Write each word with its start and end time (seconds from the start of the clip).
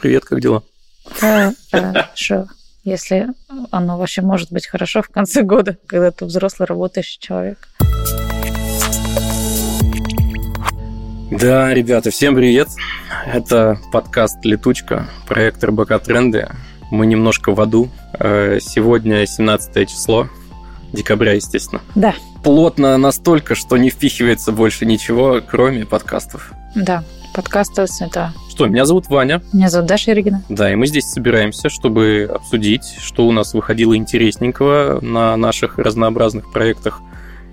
Привет, 0.00 0.24
как 0.24 0.40
дела? 0.40 0.62
Хорошо. 1.20 2.46
Если 2.84 3.26
оно 3.70 3.98
вообще 3.98 4.22
может 4.22 4.52
быть 4.52 4.66
хорошо 4.66 5.02
в 5.02 5.08
конце 5.08 5.42
года, 5.42 5.76
когда 5.86 6.10
ты 6.10 6.24
взрослый 6.24 6.66
работающий 6.66 7.18
человек. 7.18 7.68
Да, 11.30 11.74
ребята, 11.74 12.10
всем 12.10 12.36
привет. 12.36 12.68
Это 13.26 13.78
подкаст 13.90 14.44
«Летучка», 14.44 15.08
проект 15.26 15.64
РБК 15.64 16.00
«Тренды». 16.00 16.48
Мы 16.92 17.06
немножко 17.06 17.52
в 17.52 17.60
аду. 17.60 17.88
Э, 18.12 18.60
сегодня 18.60 19.26
17 19.26 19.88
число 19.88 20.28
декабря, 20.92 21.32
естественно. 21.32 21.82
Да. 21.96 22.14
Плотно 22.44 22.96
настолько, 22.96 23.56
что 23.56 23.76
не 23.76 23.90
впихивается 23.90 24.52
больше 24.52 24.86
ничего, 24.86 25.40
кроме 25.44 25.84
подкастов. 25.84 26.52
Да, 26.76 27.02
подкасты– 27.36 27.84
это 28.00 28.32
что, 28.48 28.66
меня 28.66 28.86
зовут 28.86 29.08
Ваня. 29.08 29.42
Меня 29.52 29.68
зовут 29.68 29.86
Даша 29.86 30.12
Иригина. 30.12 30.42
Да, 30.48 30.72
и 30.72 30.74
мы 30.74 30.86
здесь 30.86 31.04
собираемся, 31.04 31.68
чтобы 31.68 32.30
обсудить, 32.34 32.96
что 32.98 33.26
у 33.26 33.32
нас 33.32 33.52
выходило 33.52 33.94
интересненького 33.94 35.00
на 35.02 35.36
наших 35.36 35.78
разнообразных 35.78 36.50
проектах 36.50 37.02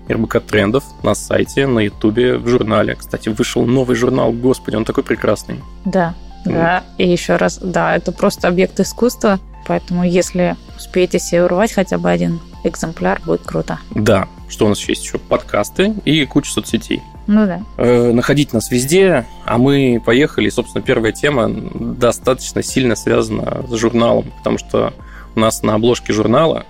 РБК 0.08 0.40
Трендов 0.40 0.84
на 1.02 1.14
сайте, 1.14 1.66
на 1.66 1.80
Ютубе, 1.80 2.38
в 2.38 2.48
журнале. 2.48 2.94
Кстати, 2.94 3.28
вышел 3.28 3.66
новый 3.66 3.96
журнал, 3.96 4.32
господи, 4.32 4.76
он 4.76 4.86
такой 4.86 5.04
прекрасный. 5.04 5.60
Да, 5.84 6.14
да, 6.46 6.82
и 6.96 7.06
еще 7.06 7.36
раз, 7.36 7.58
да, 7.58 7.94
это 7.94 8.10
просто 8.10 8.48
объект 8.48 8.80
искусства, 8.80 9.40
поэтому 9.66 10.04
если 10.04 10.56
успеете 10.78 11.18
себе 11.18 11.44
урвать 11.44 11.72
хотя 11.72 11.98
бы 11.98 12.10
один 12.10 12.40
экземпляр, 12.64 13.20
будет 13.26 13.42
круто. 13.42 13.78
Да, 13.94 14.28
что 14.48 14.64
у 14.64 14.68
нас 14.70 14.80
есть 14.88 15.04
еще? 15.04 15.18
Подкасты 15.18 15.94
и 16.06 16.24
куча 16.24 16.50
соцсетей. 16.50 17.02
Ну 17.26 17.46
да. 17.46 17.62
Э, 17.78 18.12
находить 18.12 18.52
нас 18.52 18.70
везде, 18.70 19.24
а 19.44 19.58
мы 19.58 20.02
поехали. 20.04 20.48
И, 20.48 20.50
собственно, 20.50 20.82
первая 20.82 21.12
тема 21.12 21.48
достаточно 21.48 22.62
сильно 22.62 22.96
связана 22.96 23.64
с 23.66 23.74
журналом, 23.74 24.30
потому 24.38 24.58
что 24.58 24.92
у 25.34 25.40
нас 25.40 25.62
на 25.62 25.74
обложке 25.74 26.12
журнала 26.12 26.64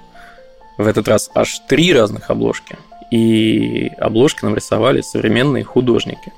в 0.79 0.87
этот 0.87 1.09
раз 1.09 1.31
аж 1.35 1.61
три 1.69 1.93
разных 1.93 2.31
обложки. 2.31 2.77
И 3.11 3.91
обложки 3.99 4.45
нам 4.45 4.55
рисовали 4.55 5.01
современные 5.01 5.65
художники. 5.65 6.33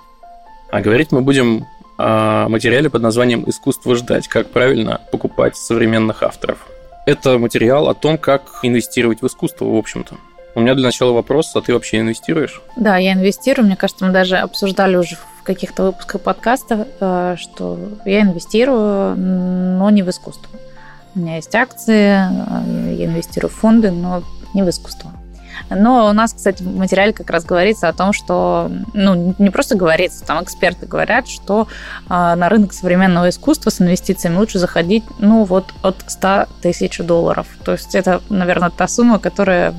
А 0.70 0.80
говорить 0.80 1.12
мы 1.12 1.22
будем 1.22 1.66
о 1.98 2.48
материале 2.48 2.90
под 2.90 3.02
названием 3.02 3.44
«Искусство 3.48 3.94
ждать. 3.94 4.28
Как 4.28 4.50
правильно 4.50 5.00
покупать 5.10 5.56
современных 5.56 6.22
авторов». 6.22 6.66
Это 7.06 7.38
материал 7.38 7.88
о 7.88 7.94
том, 7.94 8.18
как 8.18 8.60
инвестировать 8.62 9.22
в 9.22 9.26
искусство, 9.26 9.64
в 9.64 9.76
общем-то. 9.76 10.16
У 10.56 10.60
меня 10.60 10.74
для 10.74 10.84
начала 10.84 11.12
вопрос, 11.12 11.54
а 11.54 11.60
ты 11.60 11.74
вообще 11.74 12.00
инвестируешь? 12.00 12.62
Да, 12.76 12.96
я 12.96 13.12
инвестирую. 13.12 13.66
Мне 13.66 13.76
кажется, 13.76 14.06
мы 14.06 14.10
даже 14.10 14.38
обсуждали 14.38 14.96
уже 14.96 15.16
в 15.16 15.42
каких-то 15.42 15.82
выпусках 15.82 16.22
подкаста, 16.22 16.88
э, 16.98 17.36
что 17.38 17.78
я 18.06 18.22
инвестирую, 18.22 19.16
но 19.16 19.90
не 19.90 20.02
в 20.02 20.08
искусство. 20.08 20.48
У 21.14 21.18
меня 21.18 21.36
есть 21.36 21.54
акции, 21.54 22.22
э, 22.22 22.94
я 22.94 23.04
инвестирую 23.04 23.50
в 23.50 23.54
фонды, 23.54 23.90
но 23.90 24.22
не 24.54 24.62
в 24.62 24.70
искусство. 24.70 25.10
Но 25.68 26.08
у 26.08 26.12
нас, 26.12 26.32
кстати, 26.32 26.62
в 26.62 26.76
материале 26.76 27.12
как 27.12 27.30
раз 27.30 27.44
говорится 27.44 27.88
о 27.88 27.92
том, 27.92 28.12
что, 28.12 28.70
ну, 28.94 29.34
не 29.38 29.50
просто 29.50 29.76
говорится, 29.76 30.24
там 30.24 30.42
эксперты 30.42 30.86
говорят, 30.86 31.28
что 31.28 31.68
э, 32.08 32.08
на 32.08 32.48
рынок 32.48 32.72
современного 32.72 33.28
искусства 33.28 33.70
с 33.70 33.80
инвестициями 33.80 34.36
лучше 34.36 34.58
заходить, 34.58 35.04
ну, 35.18 35.44
вот 35.44 35.66
от 35.82 35.96
100 36.06 36.46
тысяч 36.62 36.98
долларов. 36.98 37.46
То 37.64 37.72
есть 37.72 37.94
это, 37.94 38.22
наверное, 38.30 38.70
та 38.70 38.88
сумма, 38.88 39.18
которая 39.18 39.74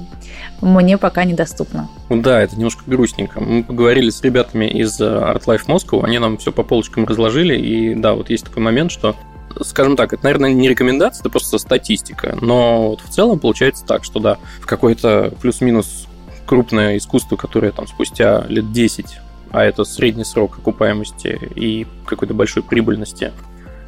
мне 0.61 0.97
пока 0.97 1.23
недоступна. 1.23 1.89
Ну 2.09 2.21
да, 2.21 2.41
это 2.41 2.55
немножко 2.55 2.83
грустненько. 2.85 3.39
Мы 3.39 3.63
поговорили 3.63 4.09
с 4.09 4.21
ребятами 4.21 4.65
из 4.65 4.99
э, 4.99 5.05
Art 5.05 5.45
Life 5.45 5.67
Moscow, 5.67 6.03
они 6.03 6.19
нам 6.19 6.37
все 6.37 6.51
по 6.51 6.63
полочкам 6.63 7.05
разложили, 7.05 7.57
и 7.57 7.95
да, 7.95 8.13
вот 8.13 8.29
есть 8.29 8.45
такой 8.45 8.63
момент, 8.63 8.91
что 8.91 9.15
скажем 9.61 9.95
так, 9.95 10.13
это, 10.13 10.23
наверное, 10.23 10.53
не 10.53 10.69
рекомендация, 10.69 11.21
это 11.21 11.29
просто 11.29 11.57
статистика. 11.57 12.37
Но 12.41 12.89
вот 12.89 13.01
в 13.01 13.09
целом 13.09 13.39
получается 13.39 13.85
так, 13.85 14.03
что 14.03 14.19
да, 14.19 14.37
в 14.59 14.65
какое-то 14.65 15.33
плюс-минус 15.41 16.07
крупное 16.45 16.97
искусство, 16.97 17.35
которое 17.35 17.71
там 17.71 17.87
спустя 17.87 18.45
лет 18.47 18.71
10, 18.71 19.19
а 19.51 19.63
это 19.63 19.83
средний 19.83 20.25
срок 20.25 20.57
окупаемости 20.57 21.39
и 21.55 21.87
какой-то 22.05 22.33
большой 22.33 22.63
прибыльности, 22.63 23.33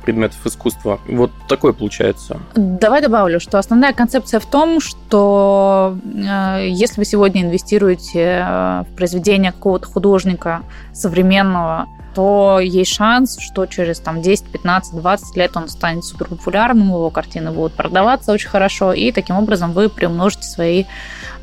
предметов 0.10 0.46
искусства. 0.46 1.00
Вот 1.08 1.32
такое 1.48 1.72
получается. 1.72 2.40
Давай 2.56 3.02
добавлю, 3.02 3.40
что 3.40 3.60
основная 3.60 3.94
концепция 3.94 4.40
в 4.40 4.46
том, 4.46 4.82
что 4.82 5.98
э, 6.04 6.68
если 6.68 7.02
вы 7.02 7.06
сегодня 7.06 7.44
инвестируете 7.44 8.44
э, 8.44 8.84
в 8.90 8.96
произведение 8.96 9.52
какого-то 9.52 9.88
художника 9.88 10.64
современного, 10.94 11.88
то 12.16 12.60
есть 12.60 12.92
шанс, 12.92 13.38
что 13.40 13.68
через 13.68 14.00
там, 14.00 14.22
10, 14.22 14.46
15, 14.46 15.00
20 15.00 15.38
лет 15.38 15.56
он 15.56 15.70
станет 15.70 16.04
супер 16.04 16.26
популярным, 16.28 16.88
его 16.88 17.12
картины 17.12 17.52
будут 17.52 17.74
продаваться 17.74 18.32
очень 18.32 18.50
хорошо, 18.50 18.94
и 18.94 19.12
таким 19.12 19.36
образом 19.36 19.74
вы 19.74 19.90
приумножите 19.90 20.44
свои 20.44 20.86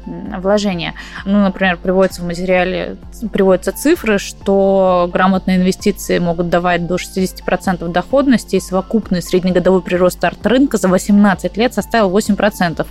вложения. 0.06 0.94
Ну, 1.24 1.40
например, 1.40 1.76
приводится 1.76 2.22
в 2.22 2.26
материале, 2.26 2.96
приводятся 3.32 3.72
цифры, 3.72 4.18
что 4.18 5.10
грамотные 5.12 5.56
инвестиции 5.56 6.18
могут 6.18 6.48
давать 6.48 6.86
до 6.86 6.96
60% 6.96 7.88
доходности, 7.88 8.56
и 8.56 8.60
совокупный 8.60 9.22
среднегодовой 9.22 9.82
прирост 9.82 10.24
арт-рынка 10.24 10.78
за 10.78 10.88
18 10.88 11.56
лет 11.56 11.74
составил 11.74 12.16
8%. 12.16 12.86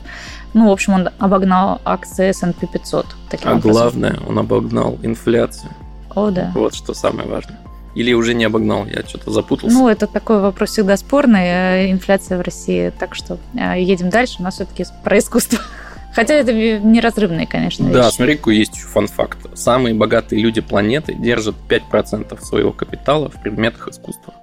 Ну, 0.53 0.69
в 0.69 0.71
общем, 0.71 0.93
он 0.93 1.09
обогнал 1.19 1.81
акции 1.83 2.29
S&P 2.29 2.67
500. 2.67 3.05
Таким 3.29 3.49
а 3.49 3.51
образом. 3.55 3.71
главное, 3.71 4.19
он 4.27 4.39
обогнал 4.39 4.97
инфляцию. 5.03 5.71
О, 6.13 6.31
да. 6.31 6.51
Вот 6.55 6.73
что 6.73 6.93
самое 6.93 7.27
важное. 7.27 7.59
Или 7.93 8.13
уже 8.13 8.33
не 8.33 8.43
обогнал, 8.43 8.85
я 8.85 9.03
что-то 9.07 9.31
запутался. 9.31 9.73
Ну, 9.73 9.87
это 9.87 10.05
такой 10.05 10.41
вопрос 10.41 10.71
всегда 10.71 10.97
спорный, 10.97 11.43
э, 11.43 11.91
инфляция 11.91 12.37
в 12.37 12.41
России. 12.41 12.91
Так 12.99 13.15
что 13.15 13.37
э, 13.53 13.81
едем 13.81 14.09
дальше, 14.09 14.35
у 14.39 14.43
нас 14.43 14.55
все-таки 14.55 14.85
про 15.03 15.17
искусство. 15.17 15.59
Хотя 16.15 16.35
это 16.35 16.53
неразрывные, 16.53 17.45
конечно, 17.45 17.89
Да, 17.91 18.05
вещи. 18.05 18.15
смотри, 18.15 18.37
какой 18.37 18.55
есть 18.57 18.79
фан-факт. 18.79 19.37
Самые 19.53 19.93
богатые 19.93 20.41
люди 20.41 20.61
планеты 20.61 21.13
держат 21.13 21.55
5% 21.67 22.39
своего 22.41 22.71
капитала 22.71 23.29
в 23.29 23.41
предметах 23.41 23.89
искусства. 23.89 24.33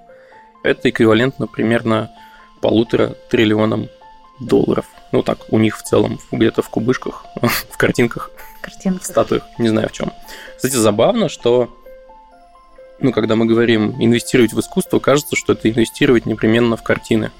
Это 0.63 0.91
эквивалентно 0.91 1.47
примерно 1.47 2.11
полутора 2.61 3.15
триллионам 3.29 3.87
долларов. 4.39 4.85
Ну 5.11 5.23
так, 5.23 5.39
у 5.49 5.57
них 5.57 5.77
в 5.77 5.83
целом 5.83 6.19
где-то 6.31 6.61
в 6.61 6.69
кубышках, 6.69 7.25
в 7.41 7.77
картинках, 7.77 8.29
картинках, 8.61 9.01
в 9.01 9.05
статуях, 9.05 9.43
не 9.57 9.69
знаю 9.69 9.89
в 9.89 9.93
чем. 9.93 10.13
Кстати, 10.55 10.75
забавно, 10.75 11.27
что 11.27 11.75
ну, 12.99 13.11
когда 13.11 13.35
мы 13.35 13.45
говорим 13.45 13.95
инвестировать 13.99 14.53
в 14.53 14.59
искусство, 14.59 14.99
кажется, 14.99 15.35
что 15.35 15.53
это 15.53 15.69
инвестировать 15.69 16.25
непременно 16.27 16.77
в 16.77 16.83
картины. 16.83 17.31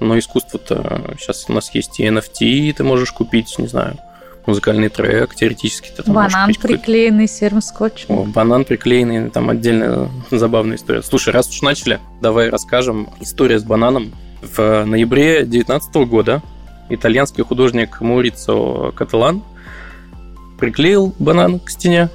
Но 0.00 0.18
искусство-то 0.18 1.14
сейчас 1.18 1.44
у 1.48 1.52
нас 1.52 1.74
есть 1.74 2.00
и 2.00 2.04
NFT, 2.04 2.72
ты 2.72 2.84
можешь 2.84 3.12
купить, 3.12 3.58
не 3.58 3.66
знаю, 3.66 3.98
музыкальный 4.46 4.88
трек, 4.88 5.34
теоретически 5.34 5.90
ты 5.94 6.02
там 6.02 6.14
Банан 6.14 6.54
приклеенный 6.54 7.28
серым 7.28 7.60
скотчем. 7.60 8.06
О, 8.08 8.24
банан 8.24 8.64
приклеенный, 8.64 9.30
там 9.30 9.50
отдельная 9.50 10.08
забавная 10.30 10.76
история. 10.76 11.02
Слушай, 11.02 11.32
раз 11.34 11.48
уж 11.50 11.62
начали, 11.62 12.00
давай 12.20 12.48
расскажем 12.48 13.10
историю 13.20 13.60
с 13.60 13.62
бананом. 13.62 14.12
В 14.42 14.84
ноябре 14.86 15.44
2019 15.44 15.94
года 16.08 16.42
итальянский 16.88 17.44
художник 17.44 18.00
Мурицо 18.00 18.92
Каталан 18.96 19.44
приклеил 20.58 21.14
банан 21.18 21.60
к 21.60 21.70
стене. 21.70 22.08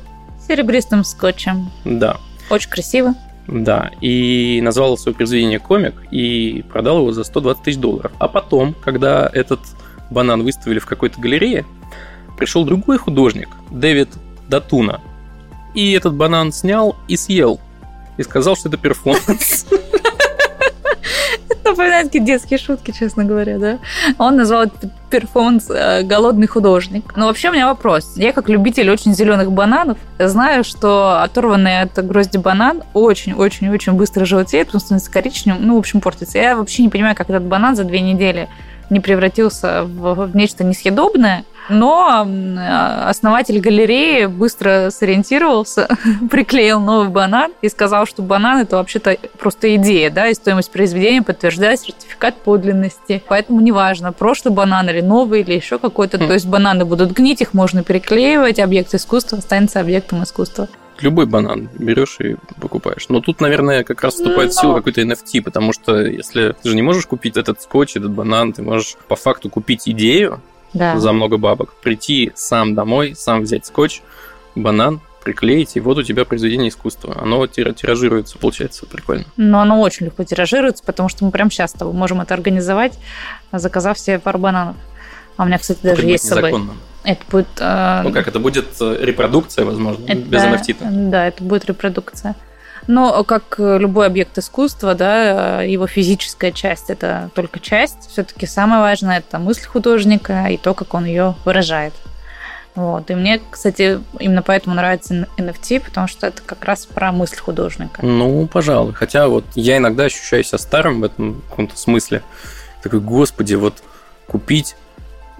Серебристым 0.47 1.03
скотчем. 1.03 1.71
Да. 1.85 2.17
Очень 2.49 2.69
красиво. 2.69 3.13
Да, 3.47 3.91
и 4.01 4.59
назвал 4.63 4.97
свое 4.97 5.15
произведение 5.15 5.59
комик 5.59 5.93
и 6.11 6.63
продал 6.71 6.99
его 6.99 7.11
за 7.11 7.23
120 7.23 7.63
тысяч 7.63 7.77
долларов. 7.77 8.11
А 8.17 8.27
потом, 8.27 8.73
когда 8.73 9.29
этот 9.31 9.59
банан 10.09 10.43
выставили 10.43 10.79
в 10.79 10.85
какой-то 10.85 11.19
галерее, 11.19 11.65
пришел 12.37 12.65
другой 12.65 12.97
художник, 12.97 13.49
Дэвид 13.69 14.09
Датуна, 14.47 15.01
и 15.75 15.91
этот 15.91 16.15
банан 16.15 16.51
снял 16.51 16.95
и 17.07 17.17
съел. 17.17 17.59
И 18.17 18.23
сказал, 18.23 18.55
что 18.55 18.69
это 18.69 18.77
перформанс. 18.77 19.67
Напоминает 21.63 22.07
какие 22.07 22.21
детские 22.21 22.59
шутки, 22.59 22.91
честно 22.91 23.23
говоря, 23.23 23.57
да? 23.57 23.79
Он 24.17 24.35
назвал 24.35 24.63
этот 24.63 24.91
перформанс 25.09 25.69
э, 25.69 26.03
«Голодный 26.03 26.47
художник». 26.47 27.15
Но 27.15 27.27
вообще 27.27 27.49
у 27.49 27.53
меня 27.53 27.67
вопрос. 27.67 28.13
Я 28.17 28.33
как 28.33 28.49
любитель 28.49 28.89
очень 28.89 29.13
зеленых 29.13 29.51
бананов 29.51 29.97
знаю, 30.19 30.63
что 30.63 31.21
оторванный 31.21 31.81
от 31.81 32.05
грозди 32.05 32.37
банан 32.37 32.83
очень-очень-очень 32.93 33.93
быстро 33.93 34.25
желтеет, 34.25 34.69
он 34.73 34.79
становится 34.79 35.11
коричневым, 35.11 35.65
ну, 35.65 35.75
в 35.75 35.79
общем, 35.79 36.01
портится. 36.01 36.37
Я 36.37 36.55
вообще 36.55 36.83
не 36.83 36.89
понимаю, 36.89 37.15
как 37.15 37.29
этот 37.29 37.43
банан 37.43 37.75
за 37.75 37.83
две 37.83 38.01
недели 38.01 38.49
не 38.89 38.99
превратился 38.99 39.83
в, 39.83 40.27
в 40.27 40.35
нечто 40.35 40.63
несъедобное, 40.63 41.43
но 41.69 42.27
основатель 43.05 43.59
галереи 43.59 44.25
быстро 44.25 44.89
сориентировался, 44.91 45.87
приклеил 46.31 46.79
новый 46.79 47.09
банан 47.09 47.51
и 47.61 47.69
сказал, 47.69 48.05
что 48.05 48.21
банан 48.21 48.59
это 48.59 48.77
вообще-то 48.77 49.17
просто 49.39 49.75
идея, 49.75 50.09
да, 50.09 50.27
и 50.27 50.33
стоимость 50.33 50.71
произведения 50.71 51.21
подтверждает 51.21 51.79
сертификат 51.79 52.35
подлинности. 52.37 53.23
Поэтому 53.27 53.61
неважно, 53.61 54.11
прошлый 54.11 54.53
банан 54.53 54.89
или 54.89 55.01
новый, 55.01 55.41
или 55.41 55.53
еще 55.53 55.79
какой-то. 55.79 56.17
То 56.17 56.33
есть 56.33 56.45
бананы 56.45 56.85
будут 56.85 57.11
гнить, 57.11 57.41
их 57.41 57.53
можно 57.53 57.83
переклеивать, 57.83 58.59
объект 58.59 58.93
искусства 58.93 59.37
останется 59.39 59.79
объектом 59.79 60.23
искусства. 60.23 60.67
любой 61.01 61.25
банан 61.25 61.69
берешь 61.77 62.17
и 62.19 62.37
покупаешь. 62.61 63.07
Но 63.09 63.19
тут, 63.19 63.41
наверное, 63.41 63.83
как 63.83 64.01
раз 64.01 64.15
вступает 64.15 64.53
в 64.53 64.59
силу 64.59 64.75
какой-то 64.75 65.01
NFT, 65.01 65.41
потому 65.41 65.73
что 65.73 66.01
если 66.01 66.55
ты 66.61 66.69
же 66.69 66.75
не 66.75 66.81
можешь 66.81 67.05
купить 67.05 67.37
этот 67.37 67.61
скотч, 67.61 67.97
этот 67.97 68.11
банан, 68.11 68.53
ты 68.53 68.61
можешь 68.61 68.95
по 69.07 69.15
факту 69.15 69.49
купить 69.49 69.89
идею 69.89 70.41
да. 70.75 70.99
за 70.99 71.11
много 71.11 71.37
бабок, 71.37 71.73
прийти 71.81 72.31
сам 72.35 72.75
домой, 72.75 73.15
сам 73.15 73.41
взять 73.41 73.65
скотч, 73.65 74.01
банан, 74.53 75.01
приклеить, 75.23 75.75
и 75.75 75.79
вот 75.79 75.97
у 75.97 76.03
тебя 76.03 76.23
произведение 76.23 76.69
искусства. 76.69 77.17
Оно 77.19 77.47
тиражируется, 77.47 78.37
получается, 78.37 78.85
прикольно. 78.85 79.25
Но 79.37 79.61
оно 79.61 79.81
очень 79.81 80.05
легко 80.05 80.23
тиражируется, 80.23 80.83
потому 80.83 81.09
что 81.09 81.25
мы 81.25 81.31
прямо 81.31 81.49
сейчас 81.49 81.73
можем 81.79 82.21
это 82.21 82.35
организовать, 82.35 82.99
заказав 83.51 83.97
себе 83.97 84.19
пару 84.19 84.37
бананов. 84.37 84.75
А 85.37 85.43
у 85.43 85.45
меня, 85.47 85.57
кстати, 85.57 85.79
даже 85.81 86.01
это 86.01 86.07
есть 86.07 86.25
с 86.25 86.29
собой. 86.29 86.53
Это 87.03 87.21
будет... 87.29 87.47
Э... 87.59 88.01
Ну 88.03 88.11
как, 88.11 88.27
это 88.27 88.39
будет 88.39 88.65
э, 88.79 88.97
репродукция, 89.01 89.65
возможно, 89.65 90.05
это, 90.07 90.21
без 90.21 90.41
NFT? 90.41 90.77
-то. 90.79 91.09
Да, 91.09 91.27
это 91.27 91.43
будет 91.43 91.65
репродукция. 91.65 92.35
Но 92.87 93.23
как 93.23 93.55
любой 93.57 94.07
объект 94.07 94.37
искусства, 94.37 94.93
да, 94.95 95.61
его 95.61 95.87
физическая 95.87 96.51
часть 96.51 96.89
это 96.89 97.29
только 97.33 97.59
часть. 97.59 98.09
Все-таки 98.11 98.45
самое 98.45 98.81
важное 98.81 99.19
это 99.19 99.39
мысль 99.39 99.65
художника 99.65 100.45
и 100.47 100.57
то, 100.57 100.73
как 100.73 100.93
он 100.93 101.05
ее 101.05 101.35
выражает. 101.45 101.93
Вот. 102.75 103.09
И 103.09 103.15
мне, 103.15 103.41
кстати, 103.49 104.01
именно 104.19 104.41
поэтому 104.41 104.75
нравится 104.75 105.27
NFT, 105.37 105.79
потому 105.79 106.07
что 106.07 106.27
это 106.27 106.41
как 106.45 106.65
раз 106.65 106.85
про 106.85 107.11
мысль 107.13 107.37
художника. 107.37 108.05
Ну, 108.05 108.47
пожалуй. 108.47 108.93
Хотя 108.93 109.29
вот 109.29 109.45
я 109.55 109.77
иногда 109.77 110.03
ощущаю 110.03 110.43
себя 110.43 110.57
старым 110.57 110.99
в 110.99 111.05
этом 111.05 111.41
каком-то 111.49 111.77
смысле. 111.77 112.21
Такой, 112.83 112.99
господи, 112.99 113.55
вот 113.55 113.81
купить 114.27 114.75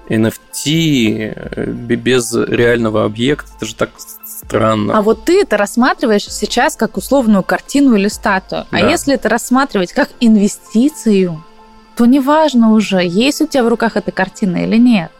NFT 0.10 1.34
э, 1.36 1.66
без 1.72 2.34
реального 2.34 3.06
объекта, 3.06 3.50
это 3.56 3.66
же 3.66 3.76
так 3.76 3.90
странно. 4.26 4.98
А 4.98 5.02
вот 5.02 5.26
ты 5.26 5.42
это 5.42 5.58
рассматриваешь 5.58 6.26
сейчас 6.26 6.76
как 6.76 6.98
условную 6.98 7.44
картину 7.44 7.96
или 7.96 8.08
статую. 8.08 8.62
А 8.62 8.68
да. 8.72 8.78
А 8.78 8.90
если 8.90 9.16
это 9.16 9.30
рассматривать 9.30 9.94
как 9.94 10.10
инвестицию, 10.20 11.44
то 11.96 12.06
неважно 12.06 12.72
уже, 12.72 13.04
есть 13.04 13.42
у 13.42 13.48
тебя 13.48 13.64
в 13.64 13.68
руках 13.68 13.96
эта 13.96 14.12
картина 14.12 14.58
или 14.66 14.78
нет. 14.78 15.12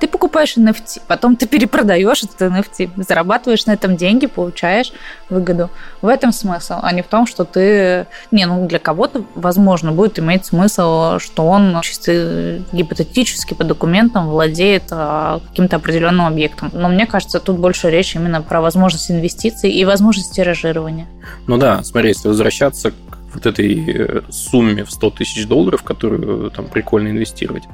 Ты 0.00 0.08
покупаешь 0.08 0.56
NFT, 0.56 1.02
потом 1.06 1.36
ты 1.36 1.46
перепродаешь 1.46 2.24
этот 2.24 2.40
NFT, 2.40 3.04
зарабатываешь 3.06 3.66
на 3.66 3.72
этом 3.72 3.96
деньги, 3.96 4.26
получаешь 4.26 4.92
выгоду. 5.28 5.70
В 6.00 6.08
этом 6.08 6.32
смысл, 6.32 6.74
а 6.82 6.92
не 6.92 7.02
в 7.02 7.06
том, 7.06 7.26
что 7.26 7.44
ты... 7.44 8.06
Не, 8.30 8.46
ну 8.46 8.66
для 8.66 8.78
кого-то, 8.78 9.24
возможно, 9.34 9.92
будет 9.92 10.18
иметь 10.18 10.46
смысл, 10.46 11.18
что 11.18 11.46
он 11.46 11.78
чисто 11.82 12.62
гипотетически 12.72 13.54
по 13.54 13.64
документам 13.64 14.28
владеет 14.28 14.84
а, 14.90 15.40
каким-то 15.50 15.76
определенным 15.76 16.26
объектом. 16.26 16.70
Но 16.72 16.88
мне 16.88 17.06
кажется, 17.06 17.38
тут 17.38 17.58
больше 17.58 17.90
речь 17.90 18.14
именно 18.14 18.40
про 18.40 18.60
возможность 18.60 19.10
инвестиций 19.10 19.70
и 19.70 19.84
возможность 19.84 20.32
тиражирования. 20.34 21.06
Ну 21.46 21.58
да, 21.58 21.82
смотри, 21.82 22.08
если 22.08 22.28
возвращаться 22.28 22.90
к 22.90 22.94
вот 23.34 23.46
этой 23.46 23.84
э, 23.86 24.22
сумме 24.30 24.84
в 24.84 24.90
100 24.90 25.10
тысяч 25.10 25.46
долларов, 25.46 25.82
которую 25.82 26.50
там 26.50 26.66
прикольно 26.66 27.08
инвестировать, 27.08 27.64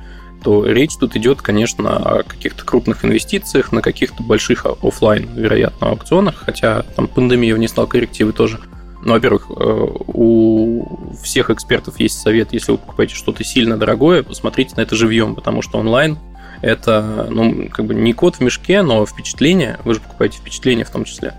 то 0.46 0.64
речь 0.64 0.94
тут 0.94 1.16
идет, 1.16 1.42
конечно, 1.42 1.96
о 1.96 2.22
каких-то 2.22 2.64
крупных 2.64 3.04
инвестициях, 3.04 3.72
на 3.72 3.82
каких-то 3.82 4.22
больших 4.22 4.64
офлайн, 4.64 5.28
вероятно, 5.34 5.88
аукционах, 5.88 6.36
хотя 6.36 6.82
там 6.94 7.08
пандемия 7.08 7.52
внесла 7.52 7.84
коррективы 7.86 8.32
тоже. 8.32 8.60
Ну, 9.02 9.14
во-первых, 9.14 9.50
э, 9.50 9.54
у 9.56 11.16
всех 11.20 11.50
экспертов 11.50 11.98
есть 11.98 12.20
совет, 12.20 12.52
если 12.52 12.70
вы 12.70 12.78
покупаете 12.78 13.16
что-то 13.16 13.42
сильно 13.42 13.76
дорогое, 13.76 14.22
посмотрите 14.22 14.76
на 14.76 14.82
это 14.82 14.94
живьем, 14.94 15.34
потому 15.34 15.62
что 15.62 15.78
онлайн 15.78 16.16
это, 16.62 17.26
ну, 17.28 17.68
как 17.68 17.86
бы 17.86 17.96
не 17.96 18.12
код 18.12 18.36
в 18.36 18.40
мешке, 18.40 18.82
но 18.82 19.04
впечатление, 19.04 19.80
вы 19.82 19.94
же 19.94 20.00
покупаете 20.00 20.38
впечатление 20.38 20.84
в 20.84 20.90
том 20.90 21.02
числе 21.02 21.34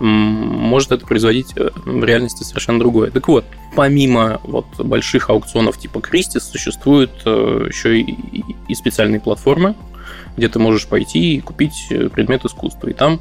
может 0.00 0.92
это 0.92 1.06
производить 1.06 1.52
э, 1.56 1.70
в 1.84 2.04
реальности 2.04 2.42
совершенно 2.42 2.78
другое. 2.78 3.10
Так 3.10 3.28
вот, 3.28 3.44
помимо 3.74 4.40
вот 4.44 4.66
больших 4.78 5.30
аукционов 5.30 5.78
типа 5.78 6.00
Кристис, 6.00 6.44
существуют 6.44 7.10
э, 7.24 7.66
еще 7.68 8.00
и, 8.00 8.74
специальные 8.74 9.20
платформы, 9.20 9.74
где 10.36 10.48
ты 10.48 10.58
можешь 10.58 10.86
пойти 10.86 11.36
и 11.36 11.40
купить 11.40 11.86
э, 11.90 12.08
предмет 12.08 12.44
искусства. 12.44 12.88
И 12.88 12.92
там 12.92 13.20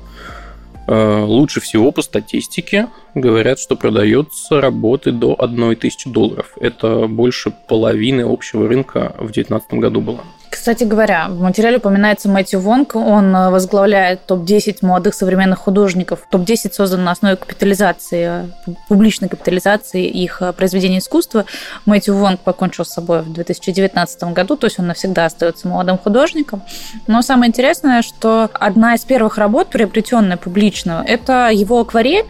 лучше 0.88 1.62
всего 1.62 1.92
по 1.92 2.04
статистике 2.04 2.90
говорят, 3.16 3.58
что 3.58 3.76
продается 3.76 4.62
работы 4.62 5.12
до 5.12 5.34
1000 5.34 6.12
долларов. 6.12 6.52
Это 6.60 7.08
больше 7.08 7.52
половины 7.68 8.22
общего 8.22 8.68
рынка 8.68 9.16
в 9.18 9.32
2019 9.32 9.74
году 9.80 10.02
было. 10.02 10.24
Кстати 10.50 10.84
говоря, 10.84 11.28
в 11.30 11.42
материале 11.42 11.78
упоминается 11.78 12.30
Мэтью 12.30 12.60
Вонг. 12.60 12.96
Он 12.96 13.36
э, 13.36 13.50
возглавляет 13.50 14.26
топ-10 14.26 14.78
молодых 14.82 15.14
современных 15.14 15.60
художников. 15.60 16.22
Топ-10 16.30 16.74
создан 16.74 17.04
на 17.04 17.12
основе 17.12 17.36
капитализации, 17.36 18.52
публичной 18.88 19.30
капитализации 19.30 20.06
их 20.06 20.42
э, 20.42 20.54
произведений 20.54 21.00
искусства. 21.00 21.46
Мэтью 21.86 22.16
Вонг 22.16 22.40
покончил 22.40 22.86
с 22.86 22.90
собой 22.90 23.22
в 23.22 23.34
2019 23.34 24.24
году, 24.34 24.56
то 24.56 24.68
есть 24.68 24.80
он 24.80 24.88
навсегда 24.88 25.26
остается 25.26 25.68
молодым 25.68 25.98
художником. 25.98 26.62
Но 27.08 27.22
самое 27.22 27.50
интересное, 27.50 28.02
что 28.02 28.50
одна 28.54 28.96
из 28.96 29.02
первых 29.02 29.38
работ, 29.38 29.70
приобретенная 29.70 30.38
публично, 30.38 31.04
это 31.08 31.50
его 31.50 31.80
акварель, 31.80 32.26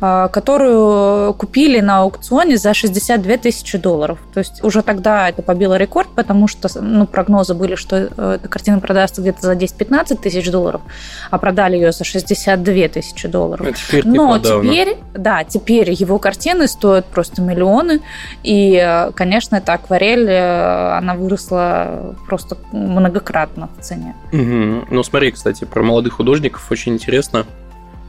э, 0.00 0.28
которую 0.32 1.34
купили 1.34 1.80
на 1.80 2.00
аукционе 2.00 2.56
за 2.56 2.74
62 2.74 3.36
тысячи 3.38 3.78
долларов. 3.78 4.18
То 4.32 4.38
есть 4.38 4.62
уже 4.62 4.82
тогда 4.82 5.28
это 5.28 5.42
побило 5.42 5.76
рекорд, 5.76 6.08
потому 6.14 6.48
что 6.48 6.68
ну, 6.80 7.06
прогнозы 7.06 7.53
были, 7.54 7.74
что 7.74 7.96
э, 7.96 8.32
эта 8.36 8.48
картина 8.48 8.80
продастся 8.80 9.20
где-то 9.20 9.42
за 9.42 9.52
10-15 9.52 10.20
тысяч 10.20 10.50
долларов, 10.50 10.82
а 11.30 11.38
продали 11.38 11.76
ее 11.76 11.92
за 11.92 12.04
62 12.04 12.88
тысячи 12.88 13.28
долларов. 13.28 13.66
А 13.66 13.72
теперь 13.72 14.06
Но 14.06 14.38
теперь, 14.38 14.96
да, 15.14 15.44
теперь 15.44 15.92
его 15.92 16.18
картины 16.18 16.68
стоят 16.68 17.06
просто 17.06 17.42
миллионы, 17.42 18.00
и, 18.42 18.74
э, 18.74 19.12
конечно, 19.12 19.56
эта 19.56 19.74
акварель, 19.74 20.28
э, 20.28 20.98
она 20.98 21.14
выросла 21.14 22.16
просто 22.26 22.56
многократно 22.72 23.68
в 23.78 23.82
цене. 23.82 24.14
Угу. 24.32 24.94
Ну, 24.94 25.02
смотри, 25.02 25.30
кстати, 25.30 25.64
про 25.64 25.82
молодых 25.82 26.14
художников 26.14 26.70
очень 26.70 26.94
интересно. 26.94 27.46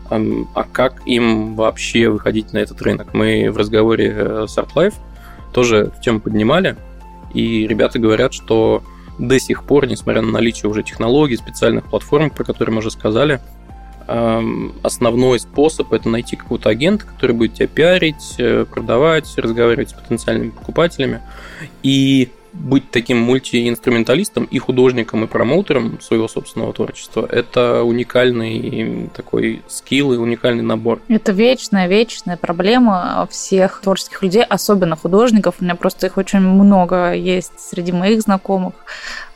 А 0.07 0.63
как 0.71 1.01
им 1.07 1.56
вообще 1.56 2.09
выходить 2.09 2.53
на 2.53 2.59
этот 2.59 2.80
рынок? 2.83 3.13
Мы 3.13 3.50
в 3.50 3.57
разговоре 3.57 4.45
с 4.48 4.56
ArtLife 4.56 4.94
тоже 5.51 5.91
тему 6.01 6.19
поднимали, 6.19 6.75
и 7.33 7.68
ребята 7.68 7.98
говорят, 8.00 8.33
что 8.33 8.83
до 9.17 9.39
сих 9.39 9.63
пор, 9.63 9.88
несмотря 9.88 10.21
на 10.21 10.31
наличие 10.31 10.69
уже 10.69 10.83
технологий, 10.83 11.38
специальных 11.38 11.85
платформ, 11.85 12.29
про 12.29 12.44
которые 12.44 12.73
мы 12.73 12.79
уже 12.79 12.91
сказали, 12.91 13.39
эм, 14.07 14.73
основной 14.83 15.39
способ 15.39 15.91
это 15.94 16.09
найти 16.09 16.35
какого-то 16.35 16.69
агента, 16.69 17.06
который 17.06 17.35
будет 17.35 17.56
тебя 17.56 17.67
пиарить, 17.67 18.35
э, 18.38 18.65
продавать, 18.65 19.38
разговаривать 19.38 19.91
с 19.91 19.94
потенциальными 19.94 20.50
покупателями. 20.50 21.21
И 21.84 22.29
быть 22.55 22.89
таким 22.89 23.19
мультиинструменталистом 23.19 24.45
и 24.45 24.57
художником, 24.59 25.24
и 25.24 25.27
промоутером 25.27 26.00
своего 26.01 26.27
собственного 26.27 26.74
творчества– 26.74 27.27
это 27.31 27.83
уникальный 27.83 29.09
такой 29.13 29.62
скилл 29.67 30.13
и 30.13 30.17
уникальный 30.17 30.63
набор. 30.63 31.01
Это 31.07 31.31
вечная, 31.31 31.88
вечная 31.88 32.38
проблема 32.38 33.27
всех 33.29 33.81
творческих 33.81 34.24
людей, 34.24 34.43
особенно 34.43 34.95
художников. 34.95 35.55
У 35.59 35.63
меня 35.63 35.75
просто 35.75 36.07
их 36.07 36.17
очень 36.17 36.39
много 36.39 37.13
есть 37.13 37.59
среди 37.59 37.91
моих 37.91 38.21
знакомых. 38.21 38.74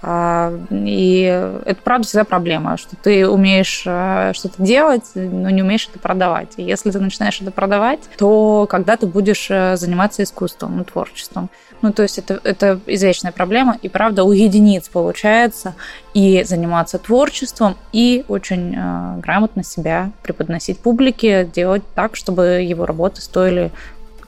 А, 0.01 0.53
и 0.71 1.23
это, 1.65 1.81
правда, 1.83 2.07
всегда 2.07 2.23
проблема, 2.23 2.77
что 2.77 2.95
ты 2.95 3.27
умеешь 3.27 3.83
э, 3.85 4.31
что-то 4.33 4.63
делать, 4.63 5.03
но 5.13 5.49
не 5.49 5.61
умеешь 5.61 5.89
это 5.89 5.99
продавать. 5.99 6.53
И 6.55 6.63
если 6.63 6.91
ты 6.91 6.99
начинаешь 6.99 7.41
это 7.41 7.51
продавать, 7.51 7.99
то 8.17 8.65
когда 8.69 8.95
ты 8.95 9.07
будешь 9.07 9.47
э, 9.49 9.75
заниматься 9.75 10.23
искусством, 10.23 10.77
ну, 10.77 10.83
творчеством. 10.85 11.49
Ну, 11.81 11.91
то 11.91 12.03
есть 12.03 12.17
это, 12.17 12.39
это 12.43 12.79
извечная 12.87 13.31
проблема, 13.31 13.77
и 13.81 13.89
правда 13.89 14.23
у 14.23 14.31
единиц 14.31 14.87
получается 14.87 15.75
и 16.13 16.43
заниматься 16.43 16.97
творчеством, 16.97 17.75
и 17.91 18.23
очень 18.29 18.75
э, 18.77 19.19
грамотно 19.19 19.63
себя 19.63 20.11
преподносить 20.23 20.79
публике, 20.79 21.43
делать 21.43 21.83
так, 21.93 22.15
чтобы 22.15 22.61
его 22.61 22.85
работы 22.85 23.21
стоили 23.21 23.71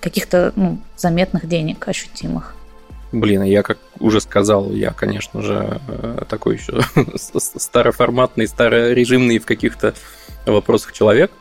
каких-то 0.01 0.51
ну, 0.58 0.80
заметных 0.98 1.48
денег, 1.48 1.88
ощутимых. 1.88 2.56
Блин, 3.12 3.44
я 3.44 3.62
как 3.62 3.77
уже 4.00 4.22
сказал, 4.22 4.72
я, 4.72 4.91
конечно 4.91 5.41
же, 5.41 5.82
э, 5.88 6.24
такой 6.30 6.56
еще 6.56 6.82
староформатный, 7.15 8.48
старорежимный 8.48 9.39
в 9.39 9.46
каких-то 9.46 9.94
вопросах 10.46 10.94
человек. 10.94 11.32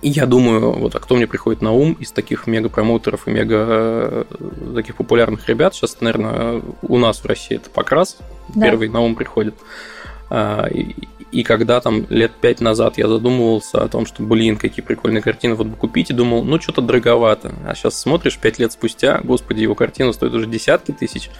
И 0.00 0.08
я 0.08 0.26
думаю, 0.26 0.72
вот, 0.72 0.94
а 0.94 1.00
кто 1.00 1.16
мне 1.16 1.26
приходит 1.26 1.62
на 1.62 1.72
ум 1.72 1.94
из 2.00 2.12
таких 2.12 2.46
мега-промоутеров 2.46 3.28
и 3.28 3.30
мега 3.30 3.56
э, 3.58 4.24
таких 4.74 4.96
популярных 4.96 5.48
ребят? 5.48 5.74
Сейчас, 5.74 6.00
наверное, 6.00 6.62
у 6.82 6.98
нас 6.98 7.18
в 7.20 7.26
России 7.26 7.56
это 7.56 7.70
Покрас 7.70 8.18
да. 8.54 8.66
первый 8.66 8.88
на 8.88 9.00
ум 9.00 9.14
приходит. 9.14 9.54
А, 10.30 10.68
и, 11.34 11.42
когда 11.42 11.80
там 11.80 12.06
лет 12.10 12.30
пять 12.40 12.60
назад 12.60 12.96
я 12.96 13.08
задумывался 13.08 13.82
о 13.82 13.88
том, 13.88 14.06
что, 14.06 14.22
блин, 14.22 14.56
какие 14.56 14.84
прикольные 14.84 15.20
картины 15.20 15.56
вот 15.56 15.66
бы 15.66 15.76
купить, 15.76 16.10
и 16.10 16.14
думал, 16.14 16.44
ну, 16.44 16.60
что-то 16.60 16.80
дороговато. 16.80 17.52
А 17.66 17.74
сейчас 17.74 18.00
смотришь, 18.00 18.38
пять 18.38 18.60
лет 18.60 18.70
спустя, 18.70 19.20
господи, 19.24 19.62
его 19.62 19.74
картина 19.74 20.12
стоит 20.12 20.32
уже 20.32 20.46
десятки 20.46 20.92
тысяч. 20.92 21.30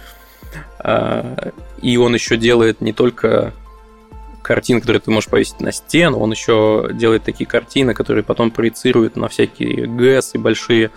А, 0.79 1.53
и 1.81 1.95
он 1.95 2.13
еще 2.13 2.35
делает 2.35 2.81
не 2.81 2.91
только 2.91 3.53
картин, 4.41 4.81
которые 4.81 4.99
ты 4.99 5.11
можешь 5.11 5.29
повесить 5.29 5.61
на 5.61 5.71
стену, 5.71 6.19
он 6.19 6.31
еще 6.31 6.89
делает 6.91 7.23
такие 7.23 7.47
картины, 7.47 7.93
которые 7.93 8.25
потом 8.25 8.51
проецируют 8.51 9.15
на 9.15 9.29
всякие 9.29 9.87
ГЭС 9.87 10.31
и 10.35 10.37
большие 10.37 10.91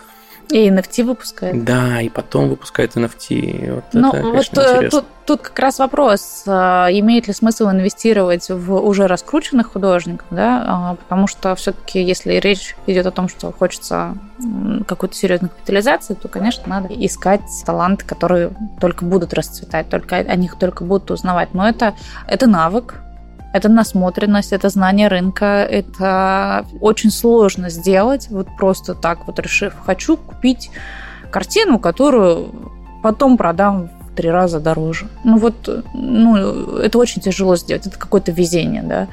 и 0.51 0.67
NFT 0.69 1.03
выпускает. 1.03 1.63
Да, 1.63 2.01
и 2.01 2.09
потом 2.09 2.49
выпускает 2.49 2.95
NFT. 2.95 3.75
Вот 3.75 3.83
ну, 3.93 4.09
это, 4.09 4.21
конечно, 4.21 4.61
вот 4.61 4.83
э, 4.83 4.89
тут, 4.89 5.05
тут 5.25 5.41
как 5.41 5.59
раз 5.59 5.79
вопрос, 5.79 6.43
а, 6.47 6.87
имеет 6.91 7.27
ли 7.27 7.33
смысл 7.33 7.69
инвестировать 7.69 8.49
в 8.49 8.73
уже 8.73 9.05
раскрученных 9.07 9.73
художников, 9.73 10.25
да, 10.31 10.63
а, 10.65 10.95
потому 10.95 11.27
что 11.27 11.53
все-таки, 11.55 12.01
если 12.01 12.33
речь 12.33 12.75
идет 12.87 13.05
о 13.05 13.11
том, 13.11 13.29
что 13.29 13.51
хочется 13.51 14.17
какой-то 14.87 15.15
серьезной 15.15 15.49
капитализации, 15.49 16.15
то, 16.15 16.27
конечно, 16.27 16.63
надо 16.65 16.89
искать 16.93 17.41
таланты, 17.65 18.05
которые 18.05 18.51
только 18.79 19.05
будут 19.05 19.33
расцветать, 19.33 19.89
только 19.89 20.15
о 20.15 20.35
них 20.35 20.57
только 20.57 20.83
будут 20.83 21.11
узнавать. 21.11 21.53
Но 21.53 21.67
это, 21.67 21.93
это 22.25 22.47
навык, 22.47 22.95
это 23.53 23.69
насмотренность, 23.69 24.53
это 24.53 24.69
знание 24.69 25.07
рынка, 25.07 25.63
это 25.69 26.65
очень 26.81 27.11
сложно 27.11 27.69
сделать, 27.69 28.27
вот 28.29 28.47
просто 28.57 28.93
так 28.93 29.27
вот 29.27 29.39
решив, 29.39 29.73
хочу 29.85 30.17
купить 30.17 30.69
картину, 31.31 31.79
которую 31.79 32.71
потом 33.01 33.37
продам 33.37 33.89
в 34.11 34.15
три 34.15 34.29
раза 34.29 34.59
дороже. 34.59 35.07
Ну 35.23 35.37
вот, 35.37 35.69
ну, 35.93 36.77
это 36.77 36.97
очень 36.97 37.21
тяжело 37.21 37.55
сделать, 37.55 37.87
это 37.87 37.97
какое-то 37.97 38.31
везение, 38.31 38.83
да 38.83 39.07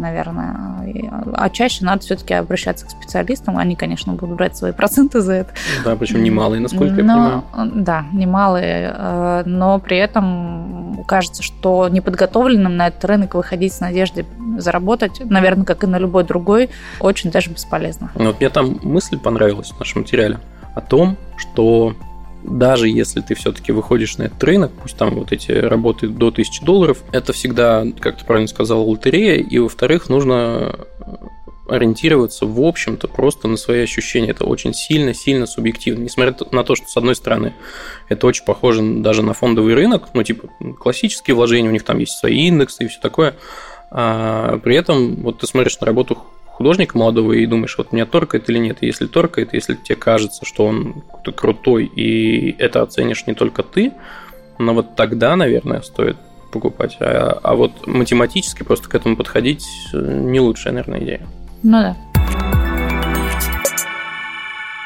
наверное. 0.00 1.14
А 1.34 1.50
чаще 1.50 1.84
надо 1.84 2.02
все-таки 2.02 2.34
обращаться 2.34 2.86
к 2.86 2.90
специалистам. 2.90 3.56
Они, 3.58 3.76
конечно, 3.76 4.12
будут 4.14 4.36
брать 4.36 4.56
свои 4.56 4.72
проценты 4.72 5.20
за 5.20 5.34
это. 5.34 5.52
Да, 5.84 5.96
причем 5.96 6.22
немалые, 6.22 6.60
насколько 6.60 7.02
но, 7.02 7.42
я 7.42 7.42
понимаю. 7.52 7.72
Да, 7.74 8.04
немалые. 8.12 8.94
Э, 8.96 9.42
но 9.46 9.78
при 9.78 9.98
этом 9.98 11.04
кажется, 11.06 11.42
что 11.42 11.88
неподготовленным 11.88 12.76
на 12.76 12.88
этот 12.88 13.04
рынок 13.04 13.34
выходить 13.34 13.72
с 13.72 13.80
надеждой 13.80 14.26
заработать, 14.58 15.20
наверное, 15.24 15.64
как 15.64 15.84
и 15.84 15.86
на 15.86 15.98
любой 15.98 16.24
другой, 16.24 16.70
очень 17.00 17.30
даже 17.30 17.50
бесполезно. 17.50 18.10
Ну, 18.14 18.26
вот 18.26 18.40
мне 18.40 18.48
там 18.48 18.78
мысль 18.82 19.18
понравилась 19.18 19.70
в 19.70 19.78
нашем 19.78 20.02
материале 20.02 20.38
о 20.74 20.80
том, 20.80 21.16
что 21.36 21.94
даже 22.42 22.88
если 22.88 23.20
ты 23.20 23.34
все-таки 23.34 23.72
выходишь 23.72 24.18
на 24.18 24.24
этот 24.24 24.42
рынок, 24.44 24.72
пусть 24.82 24.96
там 24.96 25.14
вот 25.14 25.32
эти 25.32 25.52
работы 25.52 26.08
до 26.08 26.28
1000 26.28 26.64
долларов, 26.64 27.02
это 27.12 27.32
всегда, 27.32 27.86
как 27.98 28.18
ты 28.18 28.24
правильно 28.24 28.48
сказал, 28.48 28.88
лотерея, 28.88 29.36
и, 29.36 29.58
во-вторых, 29.58 30.08
нужно 30.08 30.86
ориентироваться, 31.68 32.46
в 32.46 32.60
общем-то, 32.60 33.06
просто 33.06 33.46
на 33.46 33.56
свои 33.56 33.82
ощущения. 33.82 34.30
Это 34.30 34.44
очень 34.44 34.74
сильно-сильно 34.74 35.46
субъективно. 35.46 36.02
Несмотря 36.02 36.34
на 36.50 36.64
то, 36.64 36.74
что, 36.74 36.88
с 36.88 36.96
одной 36.96 37.14
стороны, 37.14 37.54
это 38.08 38.26
очень 38.26 38.44
похоже 38.44 38.82
даже 38.82 39.22
на 39.22 39.34
фондовый 39.34 39.74
рынок, 39.74 40.08
ну, 40.12 40.22
типа, 40.22 40.48
классические 40.78 41.36
вложения, 41.36 41.68
у 41.68 41.72
них 41.72 41.84
там 41.84 41.98
есть 41.98 42.18
свои 42.18 42.48
индексы 42.48 42.84
и 42.84 42.88
все 42.88 42.98
такое, 43.00 43.36
а 43.92 44.58
при 44.58 44.76
этом 44.76 45.16
вот 45.22 45.38
ты 45.38 45.46
смотришь 45.46 45.78
на 45.80 45.86
работу 45.86 46.18
художника 46.60 46.98
молодого 46.98 47.32
и 47.32 47.46
думаешь, 47.46 47.78
вот 47.78 47.90
меня 47.90 48.04
торкает 48.04 48.50
или 48.50 48.58
нет. 48.58 48.82
если 48.82 49.06
торкает, 49.06 49.54
если 49.54 49.76
тебе 49.76 49.96
кажется, 49.96 50.44
что 50.44 50.66
он 50.66 51.02
крутой, 51.34 51.86
и 51.86 52.54
это 52.58 52.82
оценишь 52.82 53.26
не 53.26 53.32
только 53.32 53.62
ты, 53.62 53.92
но 54.58 54.74
вот 54.74 54.94
тогда, 54.94 55.36
наверное, 55.36 55.80
стоит 55.80 56.18
покупать. 56.52 56.98
А, 57.00 57.40
а 57.42 57.54
вот 57.54 57.86
математически 57.86 58.62
просто 58.62 58.90
к 58.90 58.94
этому 58.94 59.16
подходить 59.16 59.66
э, 59.94 59.96
не 59.96 60.38
лучшая, 60.38 60.74
наверное, 60.74 61.00
идея. 61.00 61.26
Ну 61.62 61.80
да. 61.80 61.96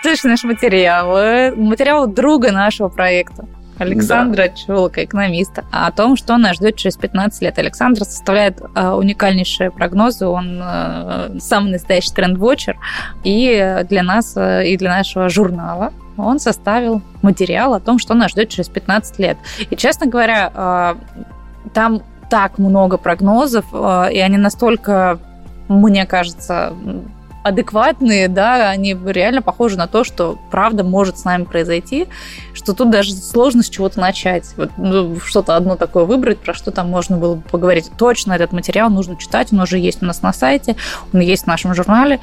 Слышь, 0.02 0.22
наш 0.22 0.44
материал. 0.44 1.18
Э, 1.18 1.56
материал 1.56 2.06
друга 2.06 2.52
нашего 2.52 2.88
проекта. 2.88 3.48
Александра 3.78 4.48
да. 4.48 4.48
Чулка, 4.48 5.04
экономиста, 5.04 5.64
о 5.70 5.90
том, 5.90 6.16
что 6.16 6.36
нас 6.36 6.56
ждет 6.56 6.76
через 6.76 6.96
15 6.96 7.42
лет. 7.42 7.58
Александр 7.58 8.04
составляет 8.04 8.60
э, 8.60 8.90
уникальнейшие 8.90 9.70
прогнозы, 9.70 10.26
он 10.26 10.60
э, 10.62 11.38
самый 11.40 11.72
настоящий 11.72 12.12
тренд-вотчер, 12.12 12.76
и 13.24 13.84
для 13.88 14.02
нас, 14.02 14.34
э, 14.36 14.68
и 14.68 14.76
для 14.76 14.90
нашего 14.90 15.28
журнала 15.28 15.92
он 16.16 16.38
составил 16.38 17.02
материал 17.22 17.74
о 17.74 17.80
том, 17.80 17.98
что 17.98 18.14
нас 18.14 18.30
ждет 18.30 18.48
через 18.48 18.68
15 18.68 19.18
лет. 19.18 19.36
И, 19.70 19.76
честно 19.76 20.06
говоря, 20.06 20.52
э, 20.54 20.94
там 21.72 22.02
так 22.30 22.58
много 22.58 22.96
прогнозов, 22.96 23.64
э, 23.72 24.12
и 24.12 24.18
они 24.20 24.36
настолько, 24.36 25.18
мне 25.68 26.06
кажется, 26.06 26.72
адекватные, 27.44 28.28
да, 28.28 28.70
они 28.70 28.96
реально 29.04 29.42
похожи 29.42 29.76
на 29.76 29.86
то, 29.86 30.02
что 30.02 30.38
правда 30.50 30.82
может 30.82 31.18
с 31.18 31.24
нами 31.24 31.44
произойти, 31.44 32.08
что 32.54 32.72
тут 32.72 32.90
даже 32.90 33.12
сложно 33.12 33.62
с 33.62 33.68
чего-то 33.68 34.00
начать. 34.00 34.54
Вот, 34.56 34.70
ну, 34.78 35.20
что-то 35.20 35.54
одно 35.54 35.76
такое 35.76 36.04
выбрать, 36.04 36.38
про 36.38 36.54
что 36.54 36.70
там 36.70 36.88
можно 36.88 37.18
было 37.18 37.34
бы 37.34 37.42
поговорить. 37.42 37.90
Точно 37.98 38.32
этот 38.32 38.52
материал 38.52 38.88
нужно 38.88 39.16
читать, 39.16 39.52
он 39.52 39.60
уже 39.60 39.78
есть 39.78 40.02
у 40.02 40.06
нас 40.06 40.22
на 40.22 40.32
сайте, 40.32 40.74
он 41.12 41.20
есть 41.20 41.44
в 41.44 41.46
нашем 41.46 41.74
журнале. 41.74 42.18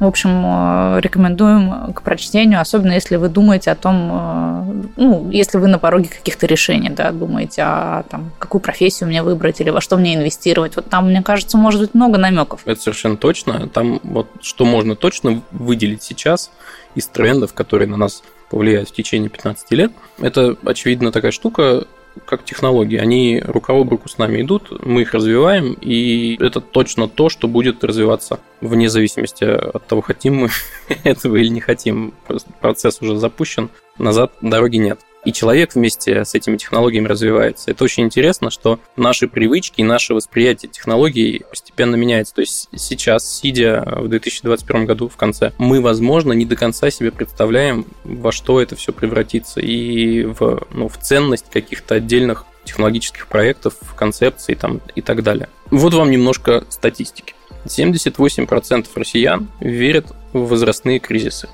В 0.00 0.06
общем, 0.06 0.42
э, 0.44 1.00
рекомендуем 1.00 1.92
к 1.92 2.00
прочтению, 2.00 2.60
особенно 2.60 2.92
если 2.92 3.16
вы 3.16 3.28
думаете 3.28 3.70
о 3.70 3.74
том, 3.74 4.10
э, 4.10 4.82
ну, 4.96 5.30
если 5.30 5.58
вы 5.58 5.68
на 5.68 5.78
пороге 5.78 6.08
каких-то 6.08 6.46
решений, 6.46 6.88
да, 6.88 7.12
думаете, 7.12 7.62
а 7.62 8.04
там, 8.08 8.32
какую 8.38 8.62
профессию 8.62 9.08
мне 9.08 9.22
выбрать 9.22 9.60
или 9.60 9.68
во 9.68 9.82
что 9.82 9.98
мне 9.98 10.14
инвестировать. 10.14 10.76
Вот 10.76 10.88
там, 10.88 11.10
мне 11.10 11.22
кажется, 11.22 11.58
может 11.58 11.80
быть 11.80 11.94
много 11.94 12.16
намеков. 12.16 12.62
Это 12.64 12.80
совершенно 12.80 13.18
точно. 13.18 13.68
Там 13.68 14.00
вот 14.02 14.28
что 14.40 14.61
что 14.62 14.70
можно 14.70 14.94
точно 14.94 15.42
выделить 15.50 16.04
сейчас 16.04 16.52
из 16.94 17.08
трендов, 17.08 17.52
которые 17.52 17.88
на 17.88 17.96
нас 17.96 18.22
повлияют 18.48 18.90
в 18.90 18.92
течение 18.92 19.28
15 19.28 19.72
лет, 19.72 19.90
это, 20.20 20.56
очевидно, 20.64 21.10
такая 21.10 21.32
штука, 21.32 21.88
как 22.26 22.44
технологии. 22.44 22.96
Они 22.96 23.42
рука 23.44 23.72
об 23.72 23.90
руку 23.90 24.08
с 24.08 24.18
нами 24.18 24.42
идут, 24.42 24.70
мы 24.84 25.02
их 25.02 25.14
развиваем, 25.14 25.72
и 25.80 26.36
это 26.40 26.60
точно 26.60 27.08
то, 27.08 27.28
что 27.28 27.48
будет 27.48 27.82
развиваться 27.82 28.38
вне 28.60 28.88
зависимости 28.88 29.42
от 29.42 29.84
того, 29.88 30.00
хотим 30.00 30.36
мы 30.36 30.48
этого 31.02 31.34
или 31.34 31.48
не 31.48 31.60
хотим. 31.60 32.14
Процесс 32.60 33.02
уже 33.02 33.16
запущен, 33.16 33.68
назад 33.98 34.32
дороги 34.42 34.76
нет 34.76 35.00
и 35.24 35.32
человек 35.32 35.74
вместе 35.74 36.24
с 36.24 36.34
этими 36.34 36.56
технологиями 36.56 37.06
развивается. 37.06 37.70
Это 37.70 37.84
очень 37.84 38.04
интересно, 38.04 38.50
что 38.50 38.80
наши 38.96 39.28
привычки 39.28 39.80
и 39.80 39.84
наше 39.84 40.14
восприятие 40.14 40.70
технологий 40.70 41.42
постепенно 41.48 41.96
меняется. 41.96 42.34
То 42.34 42.40
есть 42.40 42.68
сейчас, 42.76 43.40
сидя 43.40 43.84
в 43.96 44.08
2021 44.08 44.86
году 44.86 45.08
в 45.08 45.16
конце, 45.16 45.52
мы, 45.58 45.80
возможно, 45.80 46.32
не 46.32 46.44
до 46.44 46.56
конца 46.56 46.90
себе 46.90 47.12
представляем, 47.12 47.86
во 48.04 48.32
что 48.32 48.60
это 48.60 48.76
все 48.76 48.92
превратится 48.92 49.60
и 49.60 50.24
в, 50.24 50.66
ну, 50.72 50.88
в 50.88 50.98
ценность 50.98 51.50
каких-то 51.50 51.94
отдельных 51.94 52.44
технологических 52.64 53.26
проектов, 53.26 53.74
концепций 53.96 54.54
там, 54.54 54.80
и 54.94 55.00
так 55.00 55.22
далее. 55.22 55.48
Вот 55.70 55.94
вам 55.94 56.10
немножко 56.10 56.64
статистики. 56.68 57.34
78% 57.64 58.86
россиян 58.94 59.48
верят 59.60 60.06
в 60.32 60.46
возрастные 60.46 60.98
кризисы. 60.98 61.48